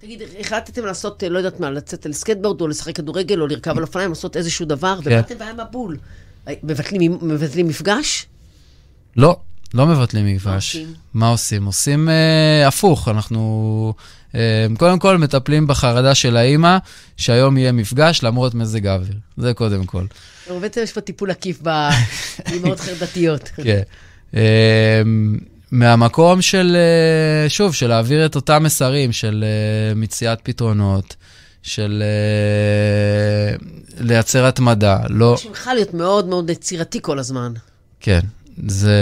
[0.00, 3.82] תגיד, החלטתם לעשות, לא יודעת מה, לצאת על סקטבורד, או לשחק כדורגל, או לרכב על
[3.82, 5.10] אופניים, לעשות איזשהו דבר, כן.
[5.10, 5.96] ובאתם בעיה מבול.
[6.62, 8.26] מבטלים, מבטלים מפגש?
[9.16, 9.36] לא,
[9.74, 10.46] לא מבטלים מפגש.
[10.46, 10.94] מה עושים?
[11.14, 11.64] מה עושים?
[11.64, 13.94] עושים אה, הפוך, אנחנו
[14.34, 16.78] אה, קודם כל מטפלים בחרדה של האימא,
[17.16, 19.14] שהיום יהיה מפגש למרות מזג האוויר.
[19.36, 20.04] זה קודם כל.
[20.58, 21.60] בעצם יש פה טיפול עקיף
[22.46, 23.48] באימהות חרדתיות.
[23.56, 23.82] כן.
[24.34, 25.02] אה,
[25.72, 31.16] מהמקום של, אה, שוב, של להעביר את אותם מסרים של אה, מציאת פתרונות,
[31.62, 33.56] של אה,
[34.00, 34.98] לייצר התמדה.
[35.08, 35.36] לא...
[35.48, 37.52] ממך להיות מאוד מאוד יצירתי כל הזמן.
[38.00, 38.20] כן,
[38.66, 38.96] זה...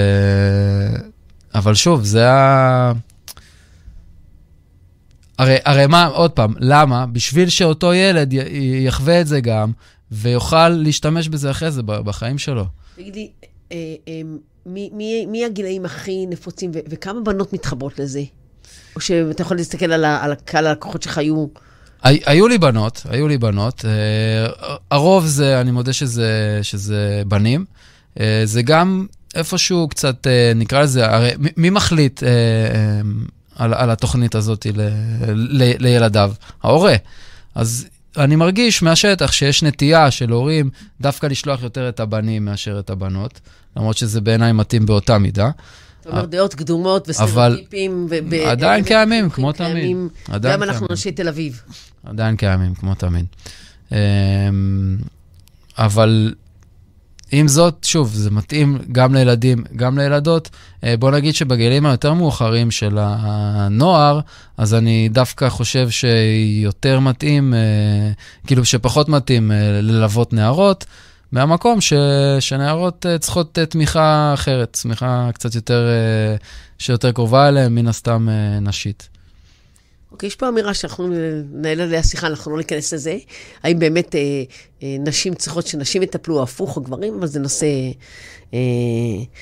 [1.55, 2.93] אבל שוב, זה ה...
[5.39, 7.07] הרי, הרי מה, עוד פעם, למה?
[7.07, 9.73] בשביל שאותו ילד י- יחווה את זה גם,
[10.13, 12.65] ויוכל להשתמש בזה אחרי זה בחיים שלו.
[12.97, 13.31] תגידי,
[13.73, 13.77] אה,
[14.09, 14.21] אה,
[14.67, 18.23] מי, מי, מי הגילאים הכי נפוצים, ו- וכמה בנות מתחברות לזה?
[18.97, 21.47] או שאתה יכול להסתכל על, ה- על הקהל הלקוחות שלך היו...
[22.03, 23.85] הי- היו לי בנות, היו לי בנות.
[23.85, 27.65] אה, הרוב זה, אני מודה שזה, שזה בנים.
[28.45, 32.23] זה גם איפשהו קצת, נקרא לזה, הרי מי- מחליט
[33.57, 34.81] על, על התוכנית הזאת ל,
[35.33, 36.33] ל, לילדיו?
[36.63, 36.95] ההורה.
[37.55, 37.87] אז
[38.19, 43.41] אני מרגיש מהשטח שיש נטייה של הורים דווקא לשלוח יותר את הבנים מאשר את הבנות,
[43.77, 45.51] למרות שזה בעיניי מתאים באותה מידה.
[46.01, 48.09] אתה אומר דעות קדומות וסטריאוטיפים.
[48.47, 49.97] עדיין קיימים, כמו תמיד.
[50.41, 50.87] גם אנחנו.
[50.91, 51.63] אנשי תל אביב.
[52.05, 53.27] עדיין קיימים, כמו תמיד.
[53.93, 53.97] אמ,
[55.79, 56.35] אבל
[57.33, 60.51] עם זאת, שוב, זה מתאים גם לילדים, גם לילדות.
[60.85, 64.21] אה, בוא נגיד שבגילים היותר מאוחרים של הנוער,
[64.57, 68.11] אז אני דווקא חושב שיותר מתאים, אה,
[68.47, 70.85] כאילו שפחות מתאים אה, ללוות נערות,
[71.33, 71.93] מהמקום ש,
[72.41, 75.89] שנערות צריכות תמיכה אחרת, תמיכה קצת יותר,
[76.79, 78.29] שיותר קרובה אליהן, מן הסתם
[78.61, 79.18] נשית.
[80.13, 81.09] אוקיי, יש פה אמירה שאנחנו
[81.53, 83.17] ננהל עליה שיחה, אנחנו לא ניכנס לזה.
[83.63, 84.43] האם באמת אה,
[84.83, 87.67] אה, נשים צריכות שנשים יטפלו הפוך או גברים, אבל זה נושא,
[88.55, 88.59] אה,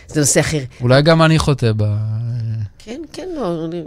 [0.09, 0.61] זה נושא אחר.
[0.81, 1.85] אולי גם אני חוטא ב...
[2.79, 3.65] כן, כן, לא.
[3.65, 3.83] אני...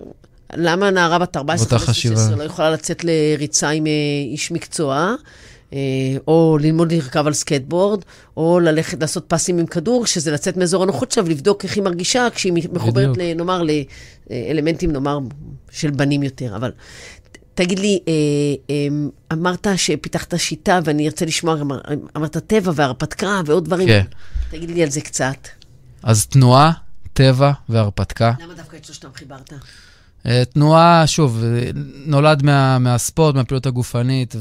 [0.53, 2.15] למה נערה בת 14, באותה 15, חשיבה.
[2.15, 3.91] 16 לא יכולה לצאת לריצה עם אה,
[4.31, 5.15] איש מקצוע,
[6.27, 8.01] או ללמוד לרכב על סקטבורד,
[8.37, 12.27] או ללכת לעשות פסים עם כדור, שזה לצאת מאזור הנוחות שלה ולבדוק איך היא מרגישה
[12.35, 13.17] כשהיא מחוברת.
[13.17, 13.61] ל- נאמר,
[14.29, 15.19] לאלמנטים, נאמר,
[15.71, 16.55] של בנים יותר.
[16.55, 16.71] אבל
[17.53, 18.13] תגיד לי, אה,
[18.69, 18.87] אה,
[19.33, 21.81] אמרת שפיתחת שיטה, ואני ארצה לשמוע, אמר-
[22.17, 23.87] אמרת טבע והרפתקה ועוד דברים.
[23.87, 24.03] כן.
[24.51, 25.47] תגיד לי על זה קצת.
[26.03, 26.71] אז תנועה,
[27.13, 28.31] טבע והרפתקה.
[28.43, 29.53] למה דווקא את שלושתם חיברת?
[30.25, 31.69] אה, תנועה, שוב, אה,
[32.05, 34.35] נולד מה, מהספורט, מהפעילות הגופנית,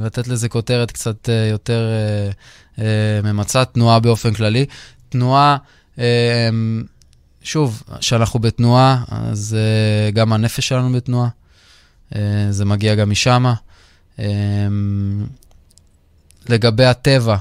[0.00, 1.88] ולתת לזה כותרת קצת אה, יותר
[3.24, 4.66] ממצה, תנועה באופן כללי.
[5.08, 5.56] תנועה,
[7.42, 9.56] שוב, כשאנחנו בתנועה, אז
[10.12, 11.28] גם הנפש שלנו בתנועה.
[12.50, 13.44] זה מגיע גם משם.
[16.48, 17.36] לגבי הטבע,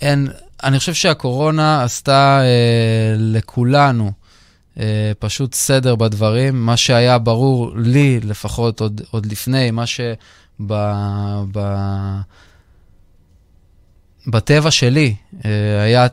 [0.00, 0.28] אין,
[0.62, 2.40] אני חושב שהקורונה עשתה
[3.18, 4.12] לכולנו
[5.18, 6.66] פשוט סדר בדברים.
[6.66, 10.14] מה שהיה ברור לי, לפחות עוד, עוד לפני, מה שב...
[10.66, 11.62] ב,
[14.26, 15.14] בטבע שלי
[15.44, 16.06] אה, היה,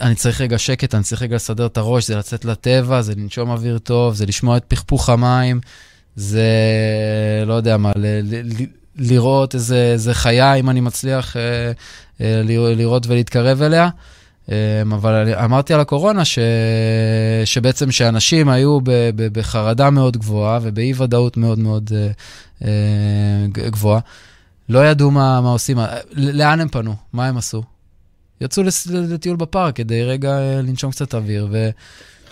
[0.00, 3.50] אני צריך רגע שקט, אני צריך רגע לסדר את הראש, זה לצאת לטבע, זה לנשום
[3.50, 5.60] אוויר טוב, זה לשמוע את פכפוך המים,
[6.16, 6.46] זה,
[7.46, 8.42] לא יודע מה, ל, ל,
[8.96, 11.72] לראות איזה, איזה חיה, אם אני מצליח אה,
[12.20, 12.42] אה,
[12.76, 13.88] לראות- ולהתקרב אליה.
[14.50, 16.38] אה, אבל אמרתי על הקורונה ש...
[17.44, 18.90] שבעצם שאנשים היו ב...
[18.90, 19.38] ב...
[19.38, 22.08] בחרדה מאוד גבוהה ובאי-ודאות מאוד מאוד אה,
[22.64, 24.00] אה, גבוהה.
[24.68, 25.78] לא ידעו מה, מה עושים,
[26.12, 27.62] ל- לאן הם פנו, מה הם עשו.
[28.40, 28.62] יצאו.
[28.90, 31.70] לטיול בפארק כדי רגע אה, לנשום קצת אוויר, ו...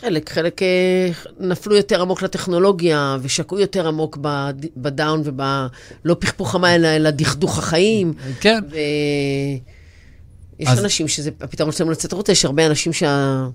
[0.01, 6.85] חלק, חלק אה, נפלו יותר עמוק לטכנולוגיה ושקעו יותר עמוק בד- בדאון ובלא פכפוך המים,
[6.85, 8.13] אלא דכדוך החיים.
[8.41, 8.61] כן,
[10.61, 13.47] ויש אז- אנשים שזה הפתרון שלהם לצאת החוצה, יש הרבה אנשים שה...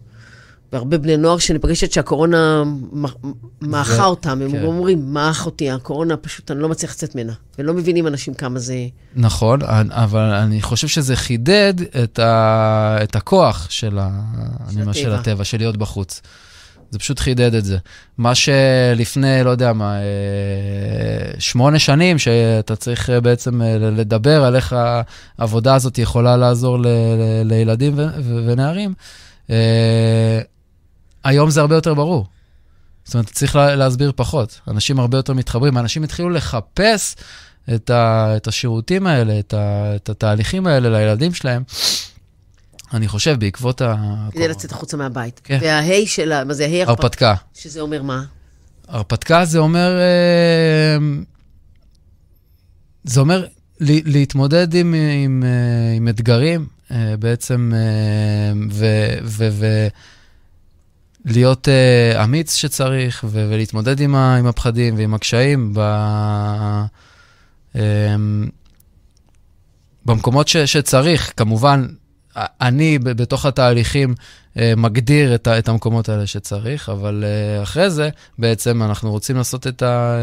[0.73, 3.05] והרבה בני נוער שאני פגשת שהקורונה מ-
[3.61, 4.63] מאכה זה- אותם, הם כן.
[4.63, 7.33] אומרים, מאך אותי, הקורונה פשוט, אני לא מצליח לצאת ממנה.
[7.59, 8.75] ולא מבינים אנשים כמה זה...
[9.15, 12.97] נכון, אבל אני חושב שזה חידד את, ה...
[13.03, 14.21] את הכוח של, ה...
[14.69, 15.15] של הטבע.
[15.19, 16.21] הטבע, של להיות בחוץ.
[16.95, 17.77] זה פשוט חידד את זה.
[18.17, 24.55] מה שלפני, לא יודע מה, אה, שמונה שנים, שאתה צריך אה, בעצם אה, לדבר על
[24.55, 24.75] איך
[25.37, 26.87] העבודה הזאת יכולה לעזור ל...
[26.87, 27.43] ל...
[27.43, 28.07] לילדים ו...
[28.23, 28.45] ו...
[28.47, 28.93] ונערים,
[31.23, 32.25] היום זה הרבה יותר ברור.
[33.05, 34.59] זאת אומרת, צריך לה- להסביר פחות.
[34.67, 37.15] אנשים הרבה יותר מתחברים, אנשים התחילו לחפש
[37.75, 41.63] את, ה, את השירותים האלה, את, ה, את התהליכים האלה לילדים שלהם.
[42.93, 43.95] אני חושב, בעקבות ה...
[44.31, 45.41] כדי לצאת החוצה מהבית.
[45.43, 45.57] כן.
[45.61, 46.43] וההיי של ה...
[46.43, 47.33] מה זה ההיי הרפתקה?
[47.53, 48.23] שזה אומר מה?
[48.87, 49.97] הרפתקה זה אומר...
[49.99, 50.97] אה,
[53.03, 53.45] זה אומר
[53.79, 54.95] להתמודד עם,
[55.25, 57.71] עם, אה, עם אתגרים, אה, בעצם,
[58.71, 58.85] ו...
[59.23, 59.87] ו, ו
[61.25, 66.85] להיות uh, אמיץ שצריך, ולהתמודד עם, ה- עם הפחדים ועם הקשיים ב-
[70.05, 71.33] במקומות ש- שצריך.
[71.37, 71.87] כמובן,
[72.37, 77.23] אני בתוך התהליכים uh, מגדיר את, את המקומות האלה שצריך, אבל
[77.59, 80.17] uh, אחרי זה בעצם אנחנו רוצים לעשות את, ה-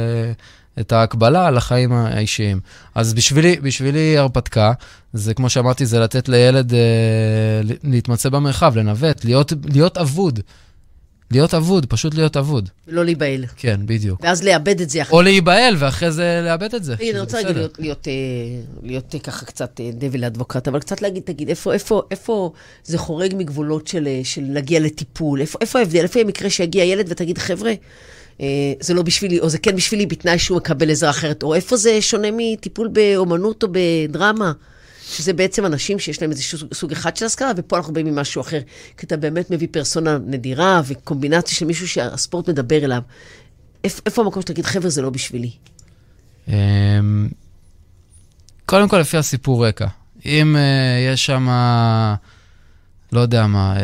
[0.81, 2.61] את ההקבלה לחיים האישיים.
[2.95, 4.73] אז בשבילי, בשבילי הרפתקה,
[5.13, 6.75] זה כמו שאמרתי, זה לתת לילד uh,
[7.85, 10.41] להתמצא במרחב, לנווט, להיות, להיות אבוד.
[11.33, 12.69] להיות אבוד, פשוט להיות אבוד.
[12.89, 13.45] ולא להיבהל.
[13.57, 14.21] כן, בדיוק.
[14.23, 15.17] ואז לאבד את זה אחרי.
[15.17, 16.95] או להיבהל, ואחרי זה לאבד את זה.
[16.95, 18.13] אני רוצה רגע להיות, להיות, אה,
[18.83, 22.53] להיות אה, ככה קצת אה, דביל אדבוקט, אבל קצת להגיד, תגיד, איפה, איפה, איפה
[22.85, 25.41] זה חורג מגבולות של, אה, של להגיע לטיפול?
[25.41, 26.03] איפה, איפה ההבדל?
[26.03, 27.73] איפה יהיה מקרה שיגיע ילד ותגיד, חבר'ה,
[28.41, 28.47] אה,
[28.81, 32.03] זה לא בשבילי, או זה כן בשבילי, בתנאי שהוא מקבל עזרה אחרת, או איפה זה
[32.03, 34.53] שונה מטיפול באומנות או בדרמה?
[35.13, 36.43] שזה בעצם אנשים שיש להם איזה
[36.75, 38.61] סוג אחד של השכלה, ופה אנחנו באים ממשהו אחר.
[38.97, 43.03] כי אתה באמת מביא פרסונה נדירה וקומבינציה של מישהו שהספורט מדבר אליו.
[43.85, 45.51] איפה, המקום שתגיד, חבר'ה, זה לא בשבילי?
[46.49, 47.29] אמ,
[48.67, 49.87] קודם כל, לפי הסיפור רקע.
[50.27, 51.49] אם uh, יש שם,
[53.13, 53.81] לא יודע מה, uh,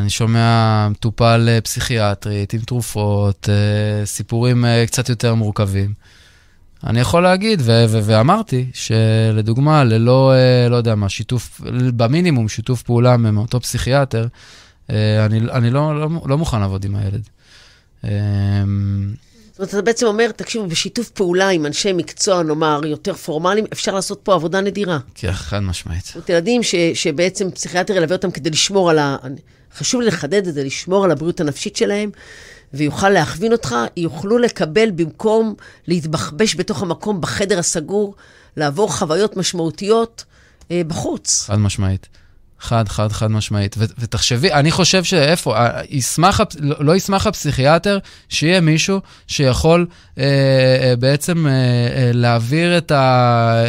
[0.00, 5.94] אני שומע מטופל uh, פסיכיאטרית עם תרופות, uh, סיפורים uh, קצת יותר מורכבים.
[6.86, 11.60] אני יכול להגיד, ו- ו- ואמרתי, שלדוגמה, ללא, uh, לא יודע מה, שיתוף,
[11.96, 14.26] במינימום שיתוף פעולה מאותו פסיכיאטר,
[14.88, 14.92] uh,
[15.26, 17.28] אני, אני לא, לא, לא מוכן לעבוד עם הילד.
[18.02, 18.06] Um,
[19.52, 23.94] זאת אומרת, אתה בעצם אומר, תקשיבו, בשיתוף פעולה עם אנשי מקצוע, נאמר, יותר פורמליים, אפשר
[23.94, 24.98] לעשות פה עבודה נדירה.
[25.14, 26.04] כן, חד משמעית.
[26.04, 29.16] זאת אומרת, ילדים ש, שבעצם פסיכיאטר ילווה אותם כדי לשמור על ה...
[29.76, 32.10] חשוב לי לחדד את זה, לשמור על הבריאות הנפשית שלהם,
[32.74, 35.54] ויוכל להכווין אותך, יוכלו לקבל במקום
[35.86, 38.14] להתבחבש בתוך המקום בחדר הסגור,
[38.56, 40.24] לעבור חוויות משמעותיות
[40.70, 41.44] אה, בחוץ.
[41.46, 42.08] חד משמעית.
[42.62, 43.74] חד, חד, חד משמעית.
[43.78, 45.56] ו- ותחשבי, אני חושב שאיפה,
[45.88, 49.86] ישמח, לא, לא ישמח הפסיכיאטר שיהיה מישהו שיכול
[50.18, 53.64] אה, אה, בעצם אה, אה, להעביר את ה...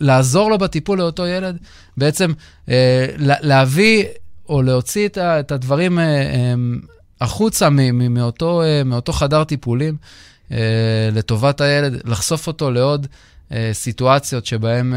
[0.00, 1.58] לעזור לו בטיפול לאותו ילד,
[1.96, 2.32] בעצם
[2.68, 4.04] אה, להביא
[4.48, 6.54] או להוציא את, ה, את הדברים אה, אה,
[7.20, 7.68] החוצה
[8.10, 9.96] מאותו, אה, מאותו חדר טיפולים
[10.52, 10.58] אה,
[11.12, 13.06] לטובת הילד, לחשוף אותו לעוד
[13.52, 14.94] אה, סיטואציות שבהן...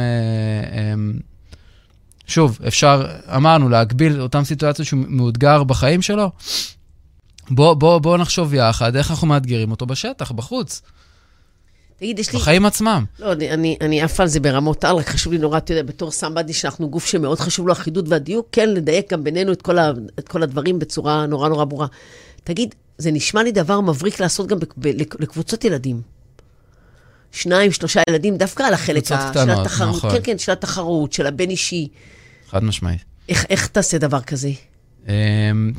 [2.27, 6.31] שוב, אפשר, אמרנו, להגביל אותן סיטואציות שהוא מאותגר בחיים שלו.
[7.49, 10.81] בוא, בוא, בוא נחשוב יחד איך אנחנו מאתגרים אותו בשטח, בחוץ.
[11.97, 12.39] תגיד, יש לי...
[12.39, 13.05] בחיים עצמם.
[13.19, 15.83] לא, אני, אני, אני עפה על זה ברמות על, רק חשוב לי נורא, אתה יודע,
[15.83, 19.77] בתור סמבדי, שאנחנו גוף שמאוד חשוב לו החידוד והדיוק, כן, לדייק גם בינינו את כל,
[19.77, 21.87] ה, את כל הדברים בצורה נורא נורא ברורה.
[22.43, 24.87] תגיד, זה נשמע לי דבר מבריק לעשות גם ב, ב,
[25.19, 26.01] לקבוצות ילדים.
[27.31, 29.97] שניים, שלושה ילדים, דווקא על החלק ה, קטנות, של התחרות.
[29.97, 30.11] נכון.
[30.11, 31.87] כן, כן, של התחרות, של הבין-אישי.
[32.49, 33.01] חד משמעית.
[33.29, 34.49] איך, איך תעשה דבר כזה?
[35.05, 35.09] Um,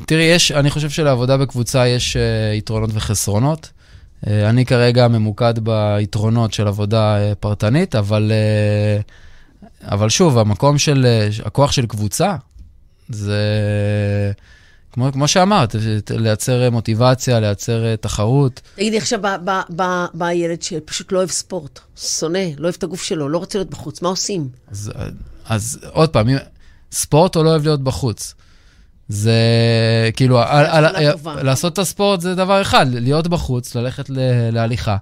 [0.07, 3.69] תראי, יש, אני חושב שלעבודה בקבוצה יש uh, יתרונות וחסרונות.
[4.25, 11.05] Uh, אני כרגע ממוקד ביתרונות של עבודה uh, פרטנית, אבל, uh, אבל שוב, המקום של,
[11.45, 12.35] הכוח של קבוצה,
[13.09, 13.41] זה
[14.91, 15.75] כמו, כמו שאמרת,
[16.09, 18.61] לייצר מוטיבציה, לייצר תחרות.
[18.75, 19.19] תגידי, עכשיו
[20.13, 23.69] בא הילד שפשוט לא אוהב ספורט, שונא, לא אוהב את הגוף שלו, לא רוצה להיות
[23.69, 24.49] בחוץ, מה עושים?
[24.71, 24.91] אז,
[25.45, 26.27] אז עוד פעם,
[26.91, 28.33] ספורט או לא אוהב להיות בחוץ?
[29.09, 29.39] זה
[30.15, 34.19] כאילו, על, על, על, לעשות את הספורט זה דבר אחד, להיות בחוץ, ללכת ל,
[34.51, 34.97] להליכה.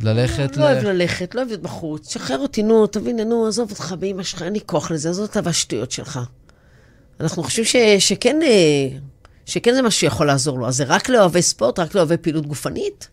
[0.00, 0.68] ללכת לא, ל...
[0.68, 4.22] לא אוהב ללכת, לא אוהב להיות בחוץ, שחרר אותי, נו, תבין, נו, עזוב אותך באמא
[4.22, 6.20] שלך, אין לי כוח לזה, עזוב אותה והשטויות שלך.
[7.20, 8.98] אנחנו חושבים ש, שכן, אה,
[9.46, 10.68] שכן זה משהו שיכול לעזור לו.
[10.68, 13.08] אז זה רק לאוהבי ספורט, רק לאוהבי פעילות גופנית?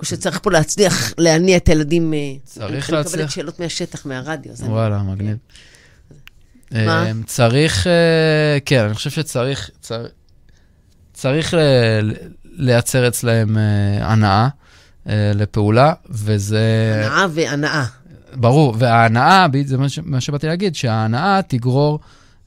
[0.00, 2.14] או שצריך פה להצליח להניע את הילדים?
[2.14, 2.90] אה, צריך להצליח.
[2.90, 4.52] אני מקבלת שאלות מהשטח, מהרדיו.
[4.58, 5.02] וואלה.
[5.02, 5.36] מגניב.
[6.72, 7.06] מה?
[7.06, 7.86] אה, צריך,
[8.64, 10.06] כן, אני חושב שצריך צר,
[11.12, 11.54] צריך
[12.44, 13.56] לייצר אצלהם
[14.00, 14.48] הנאה
[15.06, 16.92] לפעולה, וזה...
[17.04, 17.84] הנאה והנאה.
[18.34, 22.00] ברור, וההנאה, זה מה שבאתי להגיד, שההנאה תגרור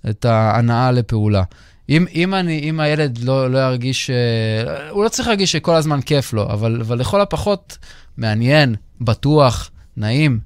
[0.10, 1.44] את ההנאה לפעולה.
[1.90, 6.02] אם, אם, אני, אם הילד לא, לא ירגיש, אה, הוא לא צריך להרגיש שכל הזמן
[6.02, 7.78] כיף לו, אבל, אבל לכל הפחות
[8.18, 10.40] מעניין, בטוח, נעים,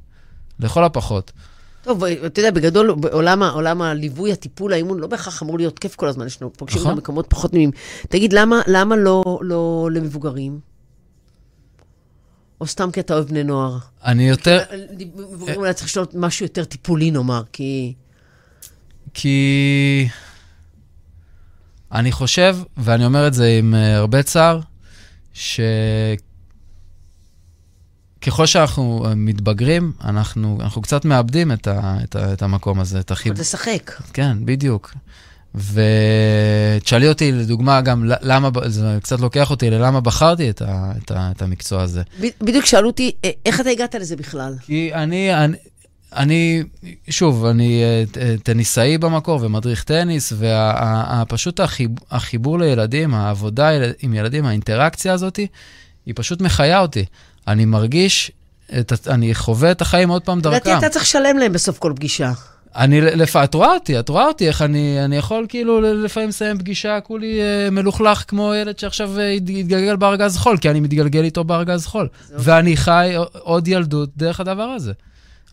[0.60, 1.32] לכל הפחות.
[1.88, 6.08] טוב, אתה יודע, בגדול, בעולם עולם הליווי, הטיפול, האימון, לא בהכרח אמור להיות כיף כל
[6.08, 6.96] הזמן, יש לנו פוגשים נכון.
[6.96, 7.72] במקומות פחות נעימים.
[8.10, 10.60] תגיד, למה, למה לא, לא למבוגרים?
[12.62, 13.78] או סתם כי אתה אוהב בני נוער?
[14.06, 14.60] אני יותר...
[15.16, 17.94] מבוגרים אולי צריך לשאול משהו יותר טיפולי, נאמר, כי...
[19.14, 20.08] כי
[21.92, 24.60] אני חושב, ואני אומר את זה עם uh, הרבה צער,
[28.22, 33.00] שככל שאנחנו uh, מתבגרים, אנחנו, אנחנו קצת מאבדים את, ה, את, ה, את המקום הזה,
[33.00, 33.40] את החיבור.
[33.40, 33.92] לשחק.
[34.14, 34.94] כן, בדיוק.
[35.56, 41.32] ותשאלי אותי, לדוגמה, גם למה, זה קצת לוקח אותי ללמה בחרתי את, ה, את, ה,
[41.36, 42.02] את המקצוע הזה.
[42.42, 44.54] בדיוק שאלו אותי, אה, איך אתה הגעת לזה בכלל?
[44.66, 45.58] כי אני, אני,
[46.14, 46.64] אני,
[47.10, 55.14] שוב, אני אה, טניסאי במקור ומדריך טניס, ופשוט החיב, החיבור לילדים, העבודה עם ילדים, האינטראקציה
[55.14, 55.40] הזאת,
[56.06, 57.06] היא פשוט מחיה אותי.
[57.48, 58.32] אני מרגיש,
[58.80, 60.56] את, אני חווה את החיים עוד פעם דרכם.
[60.56, 62.32] לדעתי אתה צריך לשלם להם בסוף כל פגישה.
[62.76, 63.36] אני, לפ...
[63.36, 67.42] את רואה אותי, את רואה אותי, איך אני, אני יכול כאילו לפעמים לסיים פגישה כולי
[67.42, 72.08] אה, מלוכלך כמו ילד שעכשיו אה, יתגלגל בארגז חול, כי אני מתגלגל איתו בארגז חול.
[72.30, 74.92] ואני חי עוד ילדות דרך הדבר הזה.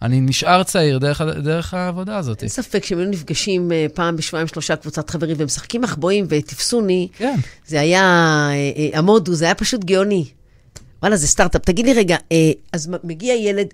[0.02, 2.42] אני נשאר צעיר דרך, דרך העבודה הזאת.
[2.42, 7.09] אין ספק שהם היו נפגשים אה, פעם בשבועיים שלושה קבוצת חברים ומשחקים מחבואים ותפסוני.
[7.16, 7.37] כן.
[7.66, 10.24] זה היה, אה, אה, המודו, זה היה פשוט גאוני.
[11.04, 11.64] וואלה, זה סטארט-אפ.
[11.64, 12.16] תגיד לי רגע,
[12.72, 13.66] אז מגיע ילד,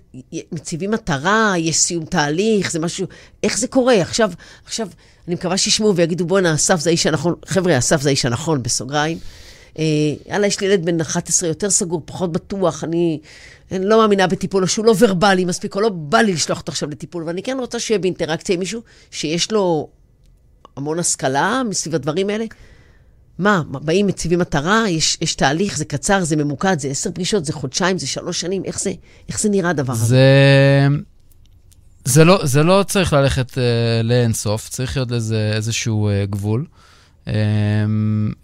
[0.51, 3.07] מציבים מטרה, יש סיום תהליך, זה משהו,
[3.43, 4.01] איך זה קורה?
[4.01, 4.31] עכשיו,
[4.65, 4.87] עכשיו,
[5.27, 7.33] אני מקווה שישמעו ויגידו, בואנה, אסף זה האיש הנכון.
[7.45, 9.17] חבר'ה, אסף זה האיש הנכון, בסוגריים.
[10.25, 13.19] יאללה, יש לי ילד בן 11, יותר סגור, פחות בטוח, אני
[13.71, 16.71] אני לא מאמינה בטיפול, או שהוא לא ורבלי מספיק, או לא בא לי לשלוח אותו
[16.71, 19.89] עכשיו לטיפול, ואני כן רוצה שיהיה באינטראקציה עם מישהו שיש לו
[20.77, 22.45] המון השכלה מסביב הדברים האלה.
[23.41, 27.53] מה, באים, מציבים מטרה, יש, יש תהליך, זה קצר, זה ממוקד, זה עשר פגישות, זה
[27.53, 28.93] חודשיים, זה שלוש שנים, איך זה,
[29.29, 30.05] איך זה נראה הדבר הזה?
[30.05, 30.87] זה...
[32.05, 33.57] זה לא, זה לא צריך ללכת uh,
[34.03, 36.65] לאינסוף, צריך להיות לזה איזשהו uh, גבול.
[37.25, 37.29] Um,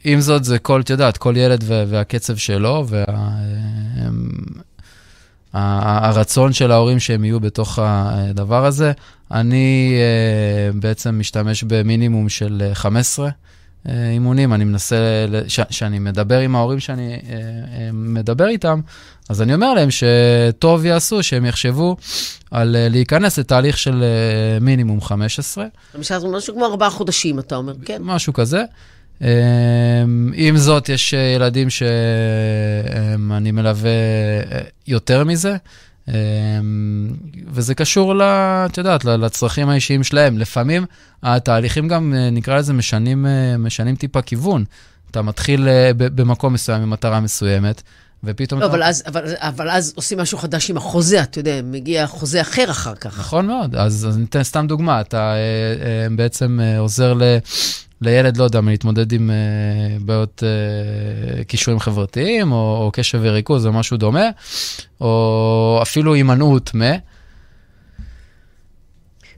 [0.04, 4.60] עם זאת, זה כל, את יודעת, כל ילד והקצב שלו, וה, um,
[5.54, 8.92] הרצון של ההורים שהם יהיו בתוך הדבר הזה.
[9.32, 13.32] אני אה, בעצם משתמש במינימום של 15 אה,
[13.86, 14.54] אימונים.
[14.54, 15.26] אני מנסה,
[15.70, 18.80] כשאני מדבר עם ההורים שאני אה, מדבר איתם,
[19.30, 21.98] אז אני אומר להם שטוב יעשו שהם יחשבו
[22.52, 24.04] על להיכנס לתהליך של
[24.62, 25.66] מינימום 15.
[25.94, 28.02] 15 זה משהו כמו ארבעה חודשים, אתה אומר, כן.
[28.02, 28.64] משהו כזה.
[29.22, 29.28] אמ,
[30.34, 35.56] עם זאת, יש אה, ילדים שאני מלווה אה, יותר מזה,
[37.48, 38.22] וזה קשור,
[38.66, 40.38] את יודעת, לצרכים האישיים שלהם.
[40.38, 40.86] לפעמים
[41.24, 43.26] התהליכים גם, אה, נקרא לזה, משנים,
[43.60, 44.64] משנים טיפה כיוון.
[45.12, 45.68] אתה מתחיל
[45.98, 47.82] במקום מסוים עם מטרה מסוימת,
[48.28, 48.62] ופתאום...
[48.62, 48.74] לא, אתה...
[48.74, 52.72] אבל, אז, אבל, אבל אז עושים משהו חדש עם החוזה, אתה יודע, מגיע חוזה אחר
[52.72, 53.20] אחר כך.
[53.20, 53.76] נכון מאוד.
[53.76, 55.02] אז, אז ניתן סתם דוגמה.
[55.02, 55.34] אתה
[56.16, 57.24] בעצם עוזר ל...
[58.02, 63.74] לילד, לא יודע, להתמודד עם uh, בעיות uh, כישורים חברתיים, או, או קשב וריכוז, או
[63.74, 64.30] משהו דומה,
[65.02, 66.82] או אפילו הימנעות מ...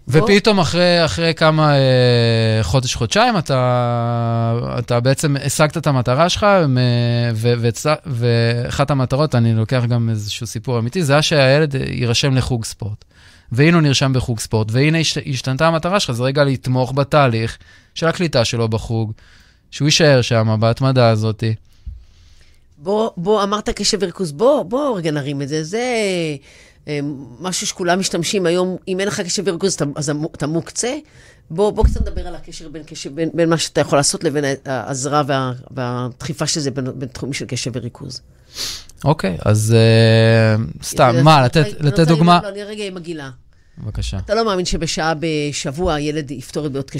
[0.09, 6.45] ופתאום אחרי, אחרי כמה אה, חודש, חודשיים, אתה, אתה בעצם השגת את המטרה שלך,
[8.05, 13.05] ואחת המטרות, אני לוקח גם איזשהו סיפור אמיתי, זה היה שהילד יירשם לחוג ספורט.
[13.51, 17.57] והנה הוא נרשם בחוג ספורט, והנה השתנתה המטרה שלך, זה רגע לתמוך בתהליך
[17.95, 19.11] של הקליטה שלו בחוג,
[19.71, 21.43] שהוא יישאר שם בהתמדה הזאת.
[22.77, 25.63] בוא, בוא, אמרת קשב וריכוז, בוא, בוא רגע נרים את זה.
[25.63, 25.85] זה
[27.39, 30.95] משהו שכולם משתמשים היום, אם אין לך קשב וריכוז, אז אתה מוקצה.
[31.51, 34.43] בוא, בוא קצת נדבר על הקשר בין, קשב, בין, בין מה שאתה יכול לעשות לבין
[34.65, 38.21] העזרה וה, והדחיפה של זה בין, בין תחומים של קשב וריכוז.
[39.03, 42.39] אוקיי, אז uh, סתם, מה, לתת, לתת דוגמה?
[42.43, 43.29] לא, אני רגע עם מגעילה.
[43.83, 44.17] בבקשה.
[44.17, 46.91] אתה לא מאמין שבשעה בשבוע הילד יפתור את בעיות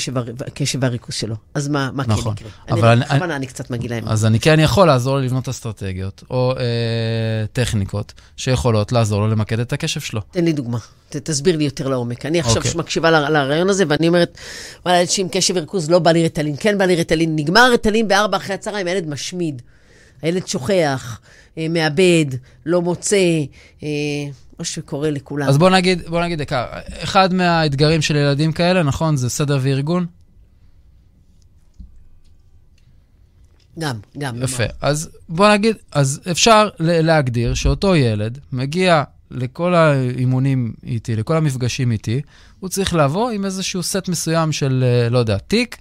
[0.54, 1.36] קשב והריכוז שלו.
[1.54, 2.36] אז מה, מה נכון.
[2.36, 2.80] כן יקרה?
[2.80, 6.24] אבל אני, בכוונה אני קצת מגעילה עם אז אני כן יכול לעזור לו לבנות אסטרטגיות,
[6.30, 10.22] או אה, טכניקות שיכולות לעזור לו למקד את הקשב שלו.
[10.32, 10.78] תן לי דוגמה,
[11.10, 12.26] ת, תסביר לי יותר לעומק.
[12.26, 12.72] אני עכשיו אוקיי.
[12.76, 14.38] מקשיבה לרעיון הזה, ואני אומרת,
[14.86, 18.08] וואלה, ילד שעם קשב וריכוז לא בא לי רטלין, כן בא לי רטלין, נגמר רטלין
[18.08, 19.62] בארבע אחרי הצהריים, הילד משמיד.
[20.22, 21.20] הילד שוכח,
[21.58, 22.26] אה, מאבד,
[22.66, 23.18] לא מוצא.
[24.60, 25.50] מה שקורה לכולם.
[25.50, 26.42] אז בוא נגיד, בוא נגיד,
[27.04, 30.06] אחד מהאתגרים של ילדים כאלה, נכון, זה סדר וארגון?
[33.80, 34.44] גם, גם.
[34.44, 34.64] יפה.
[34.64, 34.74] למה?
[34.82, 42.22] אז בוא נגיד, אז אפשר להגדיר שאותו ילד מגיע לכל האימונים איתי, לכל המפגשים איתי,
[42.60, 45.78] הוא צריך לבוא עם איזשהו סט מסוים של, אה, לא יודע, תיק,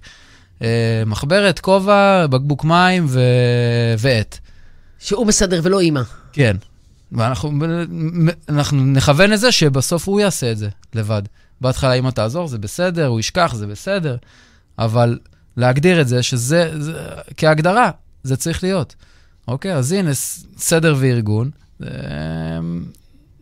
[0.61, 3.05] אה, מחברת, כובע, בקבוק מים
[3.97, 4.39] ועט.
[4.99, 6.01] שהוא מסדר ולא אימא.
[6.33, 6.57] כן.
[7.11, 7.51] ואנחנו
[8.49, 11.21] אנחנו נכוון לזה שבסוף הוא יעשה את זה לבד.
[11.61, 14.17] בהתחלה, אם אתה תעזור, זה בסדר, הוא ישכח, זה בסדר,
[14.79, 15.19] אבל
[15.57, 16.93] להגדיר את זה, שזה, זה,
[17.37, 17.91] כהגדרה,
[18.23, 18.95] זה צריך להיות.
[19.47, 19.75] אוקיי?
[19.75, 20.11] אז הנה,
[20.57, 21.49] סדר וארגון.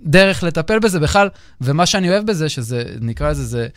[0.03, 1.29] דרך לטפל בזה בכלל,
[1.61, 3.67] ומה שאני אוהב בזה, שזה, נקרא לזה, זה,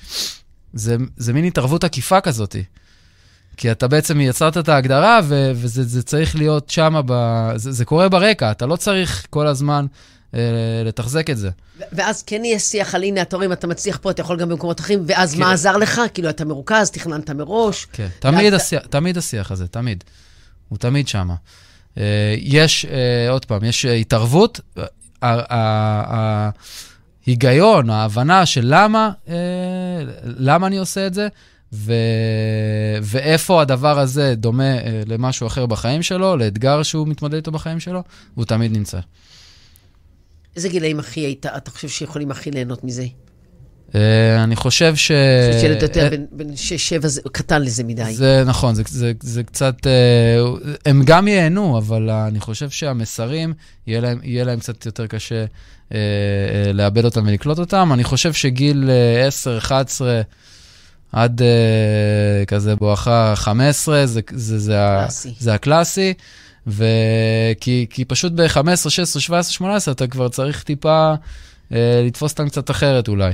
[0.73, 2.65] זה, זה מין התערבות עקיפה כזאתי.
[3.61, 8.09] כי אתה בעצם יצרת את ההגדרה, ו- וזה צריך להיות שם, ב- זה, זה קורה
[8.09, 9.87] ברקע, אתה לא צריך כל הזמן
[10.35, 10.41] אה,
[10.85, 11.51] לתחזק את זה.
[11.93, 14.49] ואז כן יהיה שיח על הנה, אתה רואה, אם אתה מצליח פה, אתה יכול גם
[14.49, 15.41] במקומות אחרים, ואז כן.
[15.41, 16.01] מה עזר לך?
[16.15, 17.87] כאילו, אתה מרוכז, תכננת מראש.
[17.93, 18.63] כן, תמיד, ואז...
[18.63, 20.05] השיח, תמיד השיח הזה, תמיד.
[20.69, 21.31] הוא תמיד שם.
[21.99, 24.61] אה, יש, אה, עוד פעם, יש התערבות,
[27.27, 29.35] ההיגיון, ההבנה של למה, אה,
[30.25, 31.29] למה אני עושה את זה,
[31.73, 31.93] ו...
[33.03, 38.03] ואיפה הדבר הזה דומה אה, למשהו אחר בחיים שלו, לאתגר שהוא מתמודד איתו בחיים שלו,
[38.35, 38.99] הוא תמיד נמצא.
[40.57, 43.07] איזה גילאים הכי היית, אתה חושב שיכולים הכי ליהנות מזה?
[43.95, 45.11] אה, אני חושב ש...
[45.11, 46.53] חושבת שילד יותר אה, בן-
[47.03, 48.15] 6-7 זה קטן לזה מדי.
[48.15, 49.87] זה נכון, זה, זה, זה קצת...
[49.87, 53.55] אה, הם גם ייהנו, אבל אני חושב שהמסרים,
[53.87, 55.45] יהיה להם, יהיה להם קצת יותר קשה
[55.95, 55.99] אה,
[56.75, 57.91] לאבד אותם ולקלוט אותם.
[57.93, 60.21] אני חושב שגיל אה, 10, 11,
[61.13, 65.35] עד אה, כזה בואכה 15, זה, זה, זה, ה- קלאסי.
[65.39, 66.15] זה הקלאסי.
[66.67, 71.15] וכי כי פשוט ב-15, 16, 17, 18, אתה כבר צריך טיפה
[71.73, 73.33] אה, לתפוס אותם קצת אחרת אולי.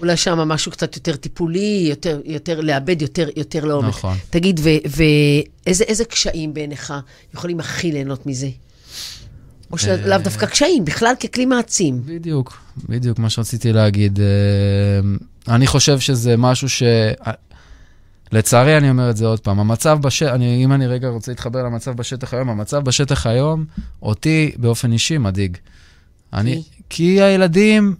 [0.00, 3.88] אולי שם משהו קצת יותר טיפולי, יותר, יותר לאבד יותר, יותר לעומק.
[3.88, 4.16] נכון.
[4.30, 6.94] תגיד, ואיזה איזה קשיים בעיניך
[7.34, 8.48] יכולים הכי ליהנות מזה?
[9.72, 12.02] או שלאו אה, דווקא קשיים, בכלל ככלי מעצים.
[12.06, 12.58] בדיוק,
[12.88, 14.20] בדיוק מה שרציתי להגיד.
[14.20, 16.82] אה, אני חושב שזה משהו ש...
[18.32, 21.96] לצערי, אני אומר את זה עוד פעם, המצב בשטח, אם אני רגע רוצה להתחבר למצב
[21.96, 23.64] בשטח היום, המצב בשטח היום,
[24.02, 25.56] אותי באופן אישי מדאיג.
[26.32, 27.94] אני, כי הילדים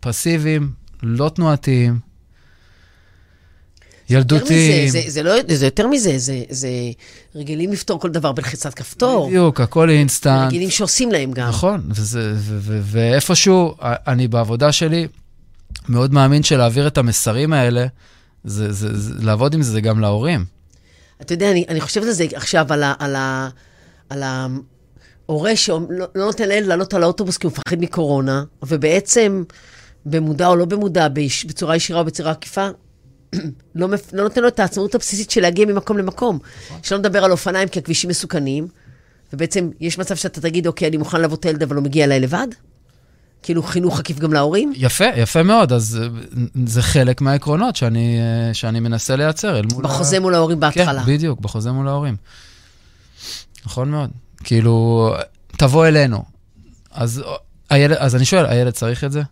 [0.00, 0.70] פסיביים,
[1.02, 1.98] לא תנועתיים,
[4.10, 4.84] ילדותיים.
[4.86, 6.68] מזה, זה, זה, לא, זה יותר מזה, זה, זה
[7.34, 9.28] רגילים לפתור כל דבר בלחיצת כפתור.
[9.28, 10.46] בדיוק, הכל אינסטנט.
[10.46, 11.48] רגילים שעושים להם גם.
[11.48, 15.06] נכון, וזה, ו- ו- ואיפשהו, אני בעבודה שלי
[15.88, 17.86] מאוד מאמין שלהעביר את המסרים האלה,
[18.44, 20.44] זה, זה, זה, לעבוד עם זה גם להורים.
[21.20, 23.48] אתה יודע, אני, אני חושבת על זה עכשיו, על, ה, על, ה,
[24.10, 25.80] על ההורה שלא
[26.14, 29.44] לא נותן לילד לעלות על האוטובוס כי הוא מפחד מקורונה, ובעצם,
[30.06, 31.08] במודע או לא במודע,
[31.46, 32.68] בצורה ישירה או בצורה עקיפה,
[33.74, 36.38] לא, מפ- לא נותן לו את העצמאות הבסיסית של להגיע ממקום למקום.
[36.82, 38.68] שלא נדבר על אופניים כי הכבישים מסוכנים,
[39.32, 42.20] ובעצם יש מצב שאתה תגיד, אוקיי, אני מוכן לבוא את הילד, אבל הוא מגיע אליי
[42.20, 42.48] לבד?
[43.42, 44.72] כאילו חינוך עקיף גם להורים?
[44.76, 46.08] יפה, יפה מאוד, אז אה,
[46.66, 49.84] זה חלק מהעקרונות שאני, אה, שאני מנסה לייצר אל מול...
[49.84, 51.04] ה- בחוזה מול ההורים בהתחלה.
[51.04, 52.16] כן, בדיוק, בחוזה מול ההורים.
[53.66, 54.10] נכון מאוד.
[54.44, 55.10] כאילו,
[55.58, 56.22] תבוא אלינו.
[56.90, 57.22] אז,
[57.70, 59.22] הילד, אז אני שואל, הילד צריך את זה?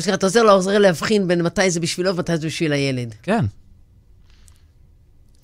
[0.00, 3.14] מה שנקרא, אתה עוזר לעוזר להבחין בין מתי זה בשבילו ומתי זה בשביל הילד.
[3.22, 3.44] כן.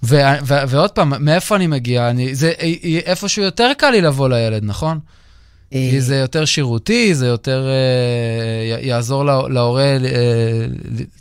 [0.03, 2.11] ו- ו- ועוד פעם, מאיפה אני מגיע?
[2.11, 2.53] אני, זה
[3.07, 4.99] איפשהו יותר קל לי לבוא לילד, נכון?
[5.73, 10.67] אה, כי זה יותר שירותי, זה יותר אה, י- יעזור לה- להורה אה,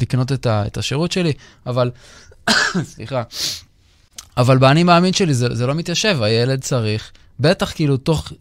[0.02, 1.34] לקנות את, ה- את השירות שלי,
[1.66, 1.92] אבל,
[2.94, 3.24] סליחה,
[4.38, 8.32] אבל באני מאמין שלי זה, זה לא מתיישב, הילד צריך, בטח כאילו תוך,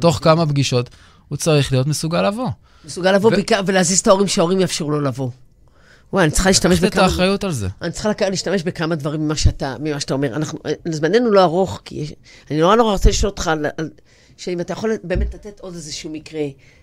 [0.00, 0.18] תוך.
[0.22, 0.90] כמה פגישות,
[1.28, 2.48] הוא צריך להיות מסוגל לבוא.
[2.86, 5.30] מסוגל לבוא ו- בעיקר ולהזיז את ההורים שההורים יאפשרו לו לבוא.
[6.12, 7.04] וואי, אני צריכה להשתמש לקחת את בכמה...
[7.04, 7.68] האחריות על זה.
[7.82, 10.36] אני צריכה להשתמש בכמה דברים ממה שאתה, ממה שאתה אומר.
[10.36, 10.58] אנחנו,
[10.90, 12.12] זמננו לא ארוך, כי יש,
[12.50, 13.90] אני נורא נורא רוצה לשאול אותך, על, על,
[14.36, 16.40] שאם אתה יכול באמת לתת עוד איזשהו מקרה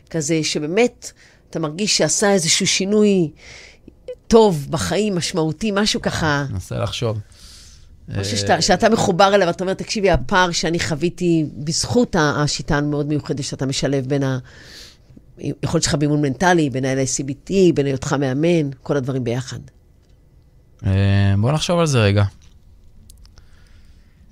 [0.09, 1.11] כזה, שבאמת
[1.49, 3.31] אתה מרגיש שעשה איזשהו שינוי
[4.27, 7.17] טוב בחיים, משמעותי, משהו ככה, ננסה לחשוב.
[8.09, 12.77] משהו אה, שאתה, שאתה מחובר אליו, אתה אומר, תקשיבי, הפער שאני חוויתי בזכות ה- השיטה
[12.77, 14.23] המאוד מיוחדת שאתה משלב בין
[15.43, 15.47] ה...
[15.63, 19.59] יכולת שלך באימון מנטלי, בין ה-LCBT, בין היותך מאמן, כל הדברים ביחד.
[20.85, 22.23] אה, בוא נחשוב על זה רגע.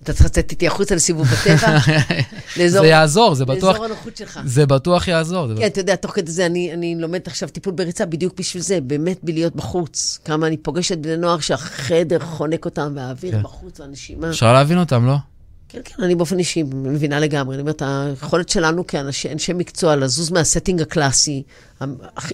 [0.04, 1.78] אתה צריך לצאת איתי החוצה לסיבוב בטבע,
[2.58, 4.40] לאזור, זה יעזור, זה בטוח, לאזור הנוחות שלך.
[4.46, 5.48] זה בטוח יעזור.
[5.48, 8.64] זה כן, אתה יודע, תוך כדי זה אני, אני לומדת עכשיו טיפול בריצה בדיוק בשביל
[8.64, 10.20] זה, באמת בלהיות בחוץ.
[10.26, 13.44] כמה אני פוגשת בני נוער שהחדר חונק אותם, והאוויר כן.
[13.44, 14.30] בחוץ, והנשימה.
[14.30, 15.16] אפשר להבין אותם, לא?
[15.70, 17.56] כן, כן, אני באופן אישי מבינה לגמרי.
[17.56, 21.44] אני אומרת, היכולת שלנו כאנשי אנשי מקצוע לזוז מהסטינג הקלאסי,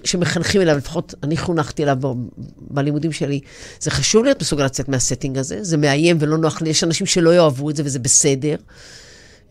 [0.04, 2.28] שמחנכים אליו, לפחות אני חונכתי אליו ב-
[2.60, 3.40] בלימודים שלי,
[3.80, 7.06] זה חשוב להיות מסוגל לצאת מה setting הזה, זה מאיים ולא נוח לי, יש אנשים
[7.06, 8.56] שלא יאהבו את זה וזה בסדר.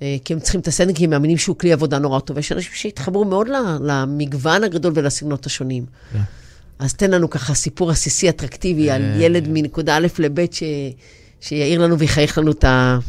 [0.02, 2.38] אה, כי הם צריכים את ה setting, כי הם מאמינים שהוא כלי עבודה נורא טוב.
[2.38, 3.48] יש אנשים שהתחברו מאוד
[3.82, 5.86] למגוון הגדול ולסגנונות השונים.
[6.14, 6.20] כן.
[6.80, 9.18] אז תן לנו ככה סיפור עסיסי אטרקטיבי על אה.
[9.22, 10.64] ילד מנקודה א' לב' ש...
[11.42, 13.00] שיעיר לנו ויחייך לנו את ה...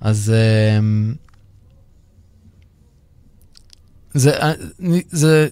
[0.00, 0.32] אז
[0.78, 1.14] אמ,
[4.14, 4.32] זה,
[5.10, 5.48] זה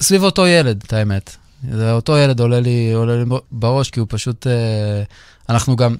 [0.00, 1.36] סביב אותו ילד, את האמת.
[1.72, 5.02] זה אותו ילד עולה לי, עולה לי בראש, כי הוא פשוט, אה,
[5.48, 5.96] אנחנו גם,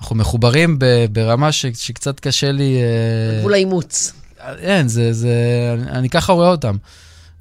[0.00, 0.78] אנחנו מחוברים
[1.12, 2.76] ברמה ש, שקצת קשה לי...
[2.76, 4.12] אה, גבול האימוץ.
[4.58, 5.34] אין, זה, זה,
[5.74, 6.76] אני, אני ככה רואה אותם.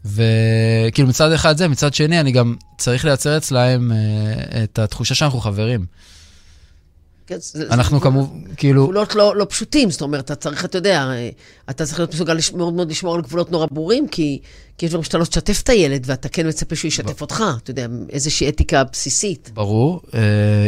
[0.05, 5.39] וכאילו מצד אחד זה, מצד שני אני גם צריך לייצר אצלהם אה, את התחושה שאנחנו
[5.39, 5.85] חברים.
[7.27, 7.37] כן,
[7.71, 11.29] אנחנו כמובן, כאילו, גבולות לא, לא פשוטים, זאת אומרת, אתה צריך, אתה יודע, אה,
[11.69, 14.39] אתה צריך להיות מסוגל לש- מאוד מאוד לשמור על גבולות נורא ברורים, כי,
[14.77, 17.71] כי יש דברים שאתה לא תשתף את הילד, ואתה כן מצפה שהוא ישתף אותך, אתה
[17.71, 19.51] יודע, איזושהי אתיקה בסיסית.
[19.53, 20.01] ברור.
[20.13, 20.19] אה,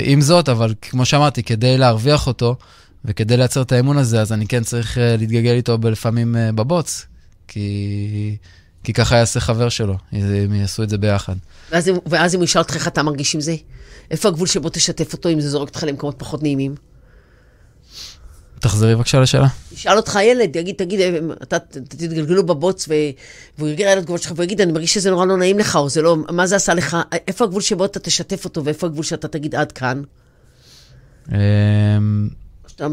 [0.03, 2.55] עם זאת, אבל כמו שאמרתי, כדי להרוויח אותו
[3.05, 7.05] וכדי לייצר את האמון הזה, אז אני כן צריך אה, להתגלגל איתו לפעמים אה, בבוץ,
[7.47, 8.37] כי,
[8.85, 11.35] כי ככה יעשה חבר שלו, אם יעשו את זה ביחד.
[11.71, 13.55] ואז, ואז אם הוא ישאל אותך איך אתה מרגיש עם זה,
[14.11, 16.75] איפה הגבול שבו תשתף אותו, אם זה זורק אותך למקומות פחות נעימים?
[18.59, 19.47] תחזרי בבקשה לשאלה.
[19.71, 20.99] ישאל אותך ילד, יגיד, תגיד,
[21.43, 22.93] אתה תתגלגלו בבוץ, ו-
[23.57, 25.89] והוא יגיע לילד תגובות שלך, והוא יגיד, אני מרגיש שזה נורא לא נעים לך, או
[25.89, 29.27] זה לא, מה זה עשה לך, איפה הגבול שבו אתה תשתף אותו, ואיפה הגבול שאתה
[29.27, 30.01] תגיד עד כאן?
[31.31, 32.29] אמ,
[32.67, 32.87] שאתה,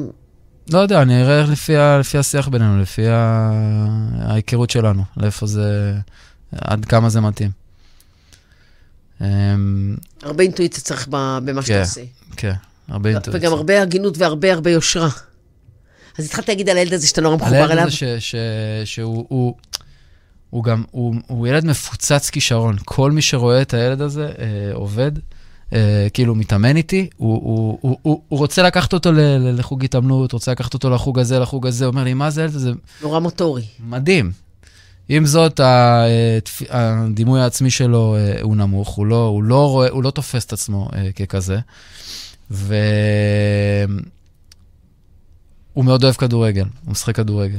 [0.71, 3.51] לא יודע, אני אראה לפי, ה, לפי השיח בינינו, לפי ה,
[4.19, 5.95] ההיכרות שלנו, לאיפה זה,
[6.53, 7.51] עד כמה זה מתאים.
[9.21, 12.01] אמ, הרבה אינטואיציה צריך במה שאתה כן, עושה.
[12.37, 12.53] כן,
[12.89, 13.41] הרבה אינטואיציה.
[13.41, 15.09] וגם הרבה הגינות והרבה הרבה יושרה.
[16.19, 17.87] אז התחלת להגיד על הילד הזה שאתה נורא על מחובר הילד אליו.
[17.87, 18.35] הזה ש, ש,
[18.85, 19.57] שהוא הוא,
[20.51, 22.77] הוא גם, הוא, הוא ילד מפוצץ כישרון.
[22.85, 25.13] כל מי שרואה את הילד הזה אה, עובד,
[26.13, 30.75] כאילו מתאמן איתי, הוא, הוא, הוא, הוא, הוא רוצה לקחת אותו לחוג התעמלות, רוצה לקחת
[30.75, 32.73] אותו לחוג הזה, לחוג הזה, הוא אומר לי, מה זה הזה?
[33.03, 33.63] נורא מוטורי.
[33.81, 34.33] מדהים.
[35.09, 36.39] עם זאת, אה,
[36.71, 40.53] הדימוי העצמי שלו אה, הוא נמוך, הוא לא, הוא לא, רואה, הוא לא תופס את
[40.53, 41.59] עצמו אה, ככזה.
[42.51, 42.65] והוא
[45.77, 47.59] מאוד אוהב כדורגל, הוא משחק כדורגל.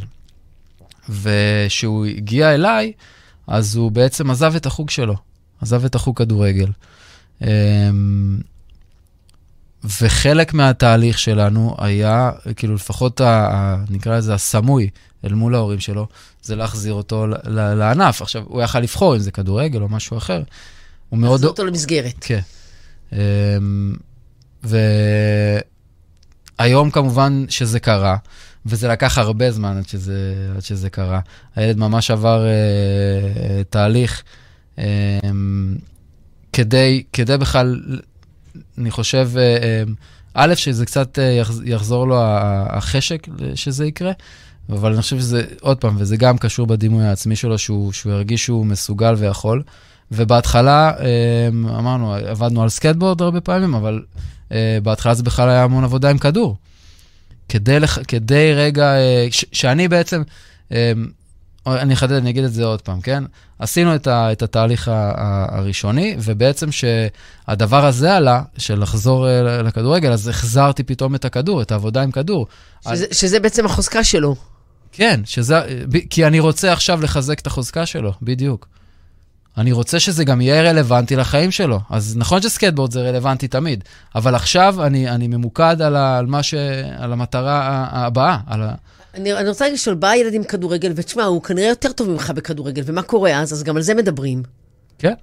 [1.09, 2.93] וכשהוא הגיע אליי,
[3.47, 5.16] אז הוא בעצם עזב את החוג שלו,
[5.61, 6.68] עזב את החוג כדורגל.
[7.42, 7.48] אמ,
[10.02, 14.90] וחלק מהתהליך שלנו היה, כאילו לפחות, ה, ה, נקרא לזה הסמוי
[15.26, 16.08] אל מול ההורים שלו,
[16.42, 18.22] זה להחזיר אותו לענף.
[18.22, 20.44] עכשיו, הוא יכל לבחור אם זה כדורגל או משהו אחר.
[21.10, 21.32] הוא מאוד...
[21.32, 22.16] להחזיר אותו למסגרת.
[22.22, 22.40] כן.
[23.14, 23.96] אמ,
[26.60, 28.18] והיום כמובן שזה קרה,
[28.66, 31.20] וזה לקח הרבה זמן עד שזה, עד שזה קרה.
[31.56, 34.24] הילד ממש עבר אה, תהליך
[34.80, 35.20] אה,
[36.54, 37.82] כדי, כדי בכלל,
[38.78, 39.84] אני חושב, אה, אה,
[40.34, 42.22] א', שזה קצת אה, יחז- יחזור לו
[42.70, 44.12] החשק שזה יקרה,
[44.70, 48.45] אבל אני חושב שזה, עוד פעם, וזה גם קשור בדימוי העצמי שלו, שהוא, שהוא ירגיש
[48.45, 49.64] שהוא מסוגל ויכול.
[50.12, 50.91] ובהתחלה,
[51.80, 54.01] אמרנו, עבדנו על סקטבורד הרבה פעמים, אבל
[54.84, 56.58] בהתחלה זה בכלל היה המון עבודה עם כדור.
[57.49, 57.78] כדי.
[58.08, 58.93] כדי רגע,
[59.32, 59.45] ש...
[59.51, 60.22] שאני בעצם,
[61.68, 63.24] אני אחדד, אני אגיד את זה עוד פעם, כן?
[63.59, 64.32] עשינו את, ה...
[64.32, 71.26] את התהליך הראשוני, ובעצם שהדבר הזה עלה, של לחזור אה, לכדורגל, אז החזרתי פתאום את
[71.26, 72.47] הכדור, את העבודה עם כדור.
[72.89, 74.36] שזה, שזה בעצם החוזקה שלו.
[74.91, 75.59] כן, שזה,
[76.09, 78.68] כי אני רוצה עכשיו לחזק את החוזקה שלו, בדיוק.
[79.57, 81.80] אני רוצה שזה גם יהיה רלוונטי לחיים שלו.
[81.89, 83.84] אז נכון שסקטבורד זה רלוונטי תמיד,
[84.16, 86.53] אבל עכשיו אני, אני ממוקד על, ה, על, ש,
[86.97, 88.38] על המטרה הבאה.
[88.47, 88.74] על ה...
[89.14, 92.82] אני, אני רוצה לשאול, בא ילד עם כדורגל, ותשמע, הוא כנראה יותר טוב ממך בכדורגל,
[92.86, 93.53] ומה קורה אז?
[93.53, 94.43] אז גם על זה מדברים.
[94.99, 95.14] כן,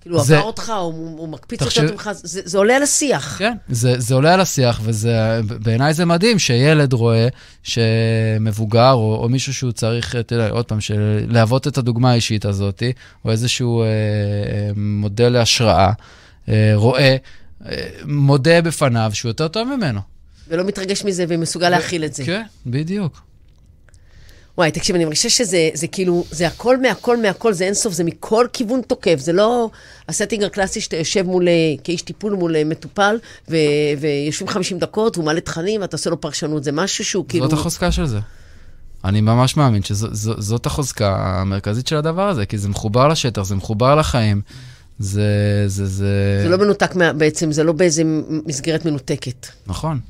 [0.00, 3.38] כאילו, זה- עבר אותך, הוא, הוא מקפיץ תחשב- יותר ממך, זה, זה עולה על השיח.
[3.38, 7.28] כן, זה, זה עולה על השיח, ובעיניי זה מדהים שילד רואה
[7.62, 10.78] שמבוגר, או, או מישהו שהוא צריך, אתה יודע, עוד פעם,
[11.28, 12.82] להוות את הדוגמה האישית הזאת,
[13.24, 13.86] או איזשהו אה,
[14.76, 15.92] מודל להשראה,
[16.48, 17.16] אה, רואה,
[17.66, 20.00] אה, מודה בפניו שהוא יותר טוב ממנו.
[20.48, 22.24] ולא מתרגש מזה ומסוגל להכיל את זה.
[22.24, 23.20] כן, בדיוק.
[24.58, 28.46] וואי, תקשיב, אני מרגישה שזה זה כאילו, זה הכל מהכל מהכל, זה אינסוף, זה מכל
[28.52, 29.70] כיוון תוקף, זה לא
[30.08, 31.52] ה setting הקלאסי שאתה יושב מול, אה,
[31.84, 33.56] כאיש טיפול מול אה, מטופל, ו,
[34.00, 37.44] ויושבים 50 דקות, והוא מעלה תכנים, ואתה עושה לו פרשנות, זה משהו שהוא כאילו...
[37.48, 38.18] זאת החוזקה של זה.
[39.04, 43.94] אני ממש מאמין שזאת החוזקה המרכזית של הדבר הזה, כי זה מחובר לשטח, זה מחובר
[43.94, 44.40] לחיים.
[44.98, 46.40] זה, זה, זה...
[46.42, 48.02] זה לא מנותק מה, בעצם, זה לא באיזה
[48.46, 49.46] מסגרת מנותקת.
[49.66, 50.00] נכון.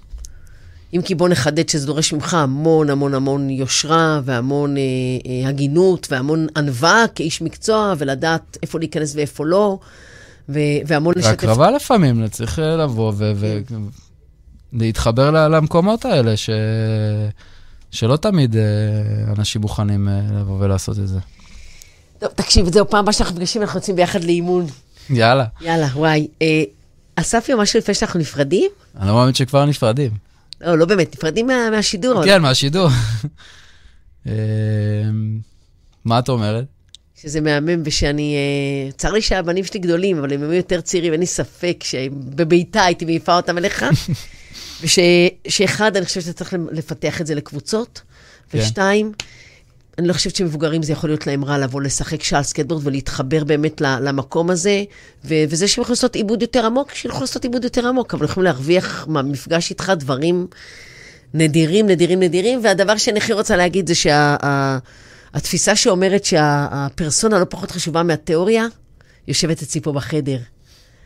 [0.94, 4.82] אם כי בוא נחדד שזה דורש ממך המון המון המון יושרה, והמון אה,
[5.26, 9.78] אה, הגינות, והמון ענווה כאיש מקצוע, ולדעת איפה להיכנס ואיפה לא,
[10.48, 11.30] ו- והמון לשתף...
[11.30, 13.12] והקרבה לפעמים, צריך אה, לבוא
[14.72, 16.50] ולהתחבר ל- למקומות האלה, ש...
[17.90, 18.62] שלא תמיד אה,
[19.38, 21.18] אנשים מוכנים אה, לבוא ולעשות את זה.
[22.18, 24.66] טוב, תקשיב, זהו, פעם הבאה שאנחנו נפגשים, אנחנו יוצאים ביחד לאימון.
[25.10, 25.44] יאללה.
[25.60, 26.28] יאללה, וואי.
[26.42, 26.62] אה,
[27.16, 28.70] אספי, משהו לפני שאנחנו נפרדים?
[28.98, 30.29] אני לא מאמין שכבר נפרדים.
[30.60, 32.24] לא, לא באמת, נפרדים מה, מהשידור.
[32.24, 32.88] כן, מהשידור.
[34.26, 34.32] אה,
[36.04, 36.64] מה את אומרת?
[37.22, 38.36] שזה מהמם, ושאני...
[38.36, 42.84] אה, צר לי שהבנים שלי גדולים, אבל הם היו יותר צעירים, אין לי ספק שבבעיטה
[42.84, 43.84] הייתי מעיפה אותם אליך.
[44.82, 48.02] ושאחד, אני חושבת שאתה צריך לפתח את זה לקבוצות,
[48.50, 48.58] כן.
[50.00, 53.80] אני לא חושבת שמבוגרים זה יכול להיות להם רע לבוא לשחק שעל סקטבורד ולהתחבר באמת
[53.80, 54.84] למקום הזה,
[55.24, 58.44] ו- וזה שהם יכולים לעשות עיבוד יותר עמוק, שילכו לעשות עיבוד יותר עמוק, אבל יכולים
[58.44, 60.46] להרוויח מהמפגש איתך דברים
[61.34, 68.02] נדירים, נדירים, נדירים, והדבר שאני הכי רוצה להגיד זה שהתפיסה שאומרת שהפרסונה לא פחות חשובה
[68.02, 68.66] מהתיאוריה,
[69.28, 70.38] יושבת אצלי פה בחדר.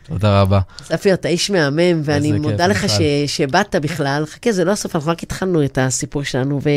[0.07, 0.59] תודה רבה.
[0.85, 3.01] ספי, אתה איש מהמם, ואני כיף, מודה לך ש.
[3.27, 4.25] שבאת בכלל.
[4.25, 6.69] חכה, זה לא הסוף, אנחנו רק התחלנו את הסיפור שלנו, ו...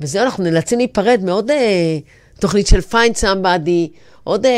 [0.00, 1.50] וזהו, אנחנו נאלצים להיפרד מאוד...
[1.50, 1.98] אה,
[2.40, 4.52] תוכנית של Find Somebody, עוד אה,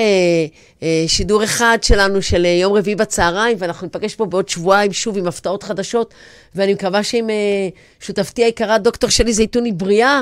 [0.82, 5.18] אה, שידור אחד שלנו של אה, יום רביעי בצהריים, ואנחנו ניפגש פה בעוד שבועיים שוב
[5.18, 6.14] עם הפתעות חדשות,
[6.54, 7.68] ואני מקווה שעם אה,
[8.00, 10.20] שותפתי היקרה, דוקטור שלי זייתוני בריאה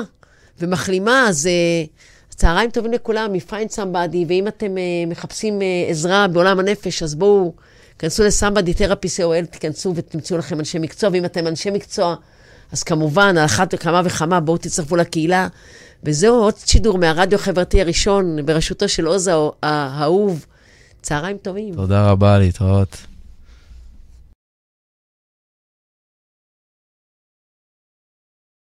[0.59, 1.47] ומחלימה, אז...
[1.47, 1.85] אה,
[2.29, 7.53] צהריים טובים לכולם, מ-Find Somebody, ואם אתם uh, מחפשים uh, עזרה בעולם הנפש, אז בואו,
[7.99, 12.15] כנסו ל-Somebody Therapy co.il, תיכנסו ותמצאו לכם אנשי מקצוע, ואם אתם אנשי מקצוע,
[12.71, 15.47] אז כמובן, על אחת וכמה וכמה, בואו תצטרפו לקהילה.
[16.03, 19.29] וזהו עוד שידור מהרדיו החברתי הראשון, בראשותו של עוז
[19.63, 20.45] האהוב.
[21.01, 21.73] צהריים טובים.
[21.73, 23.06] תודה רבה, להתראות.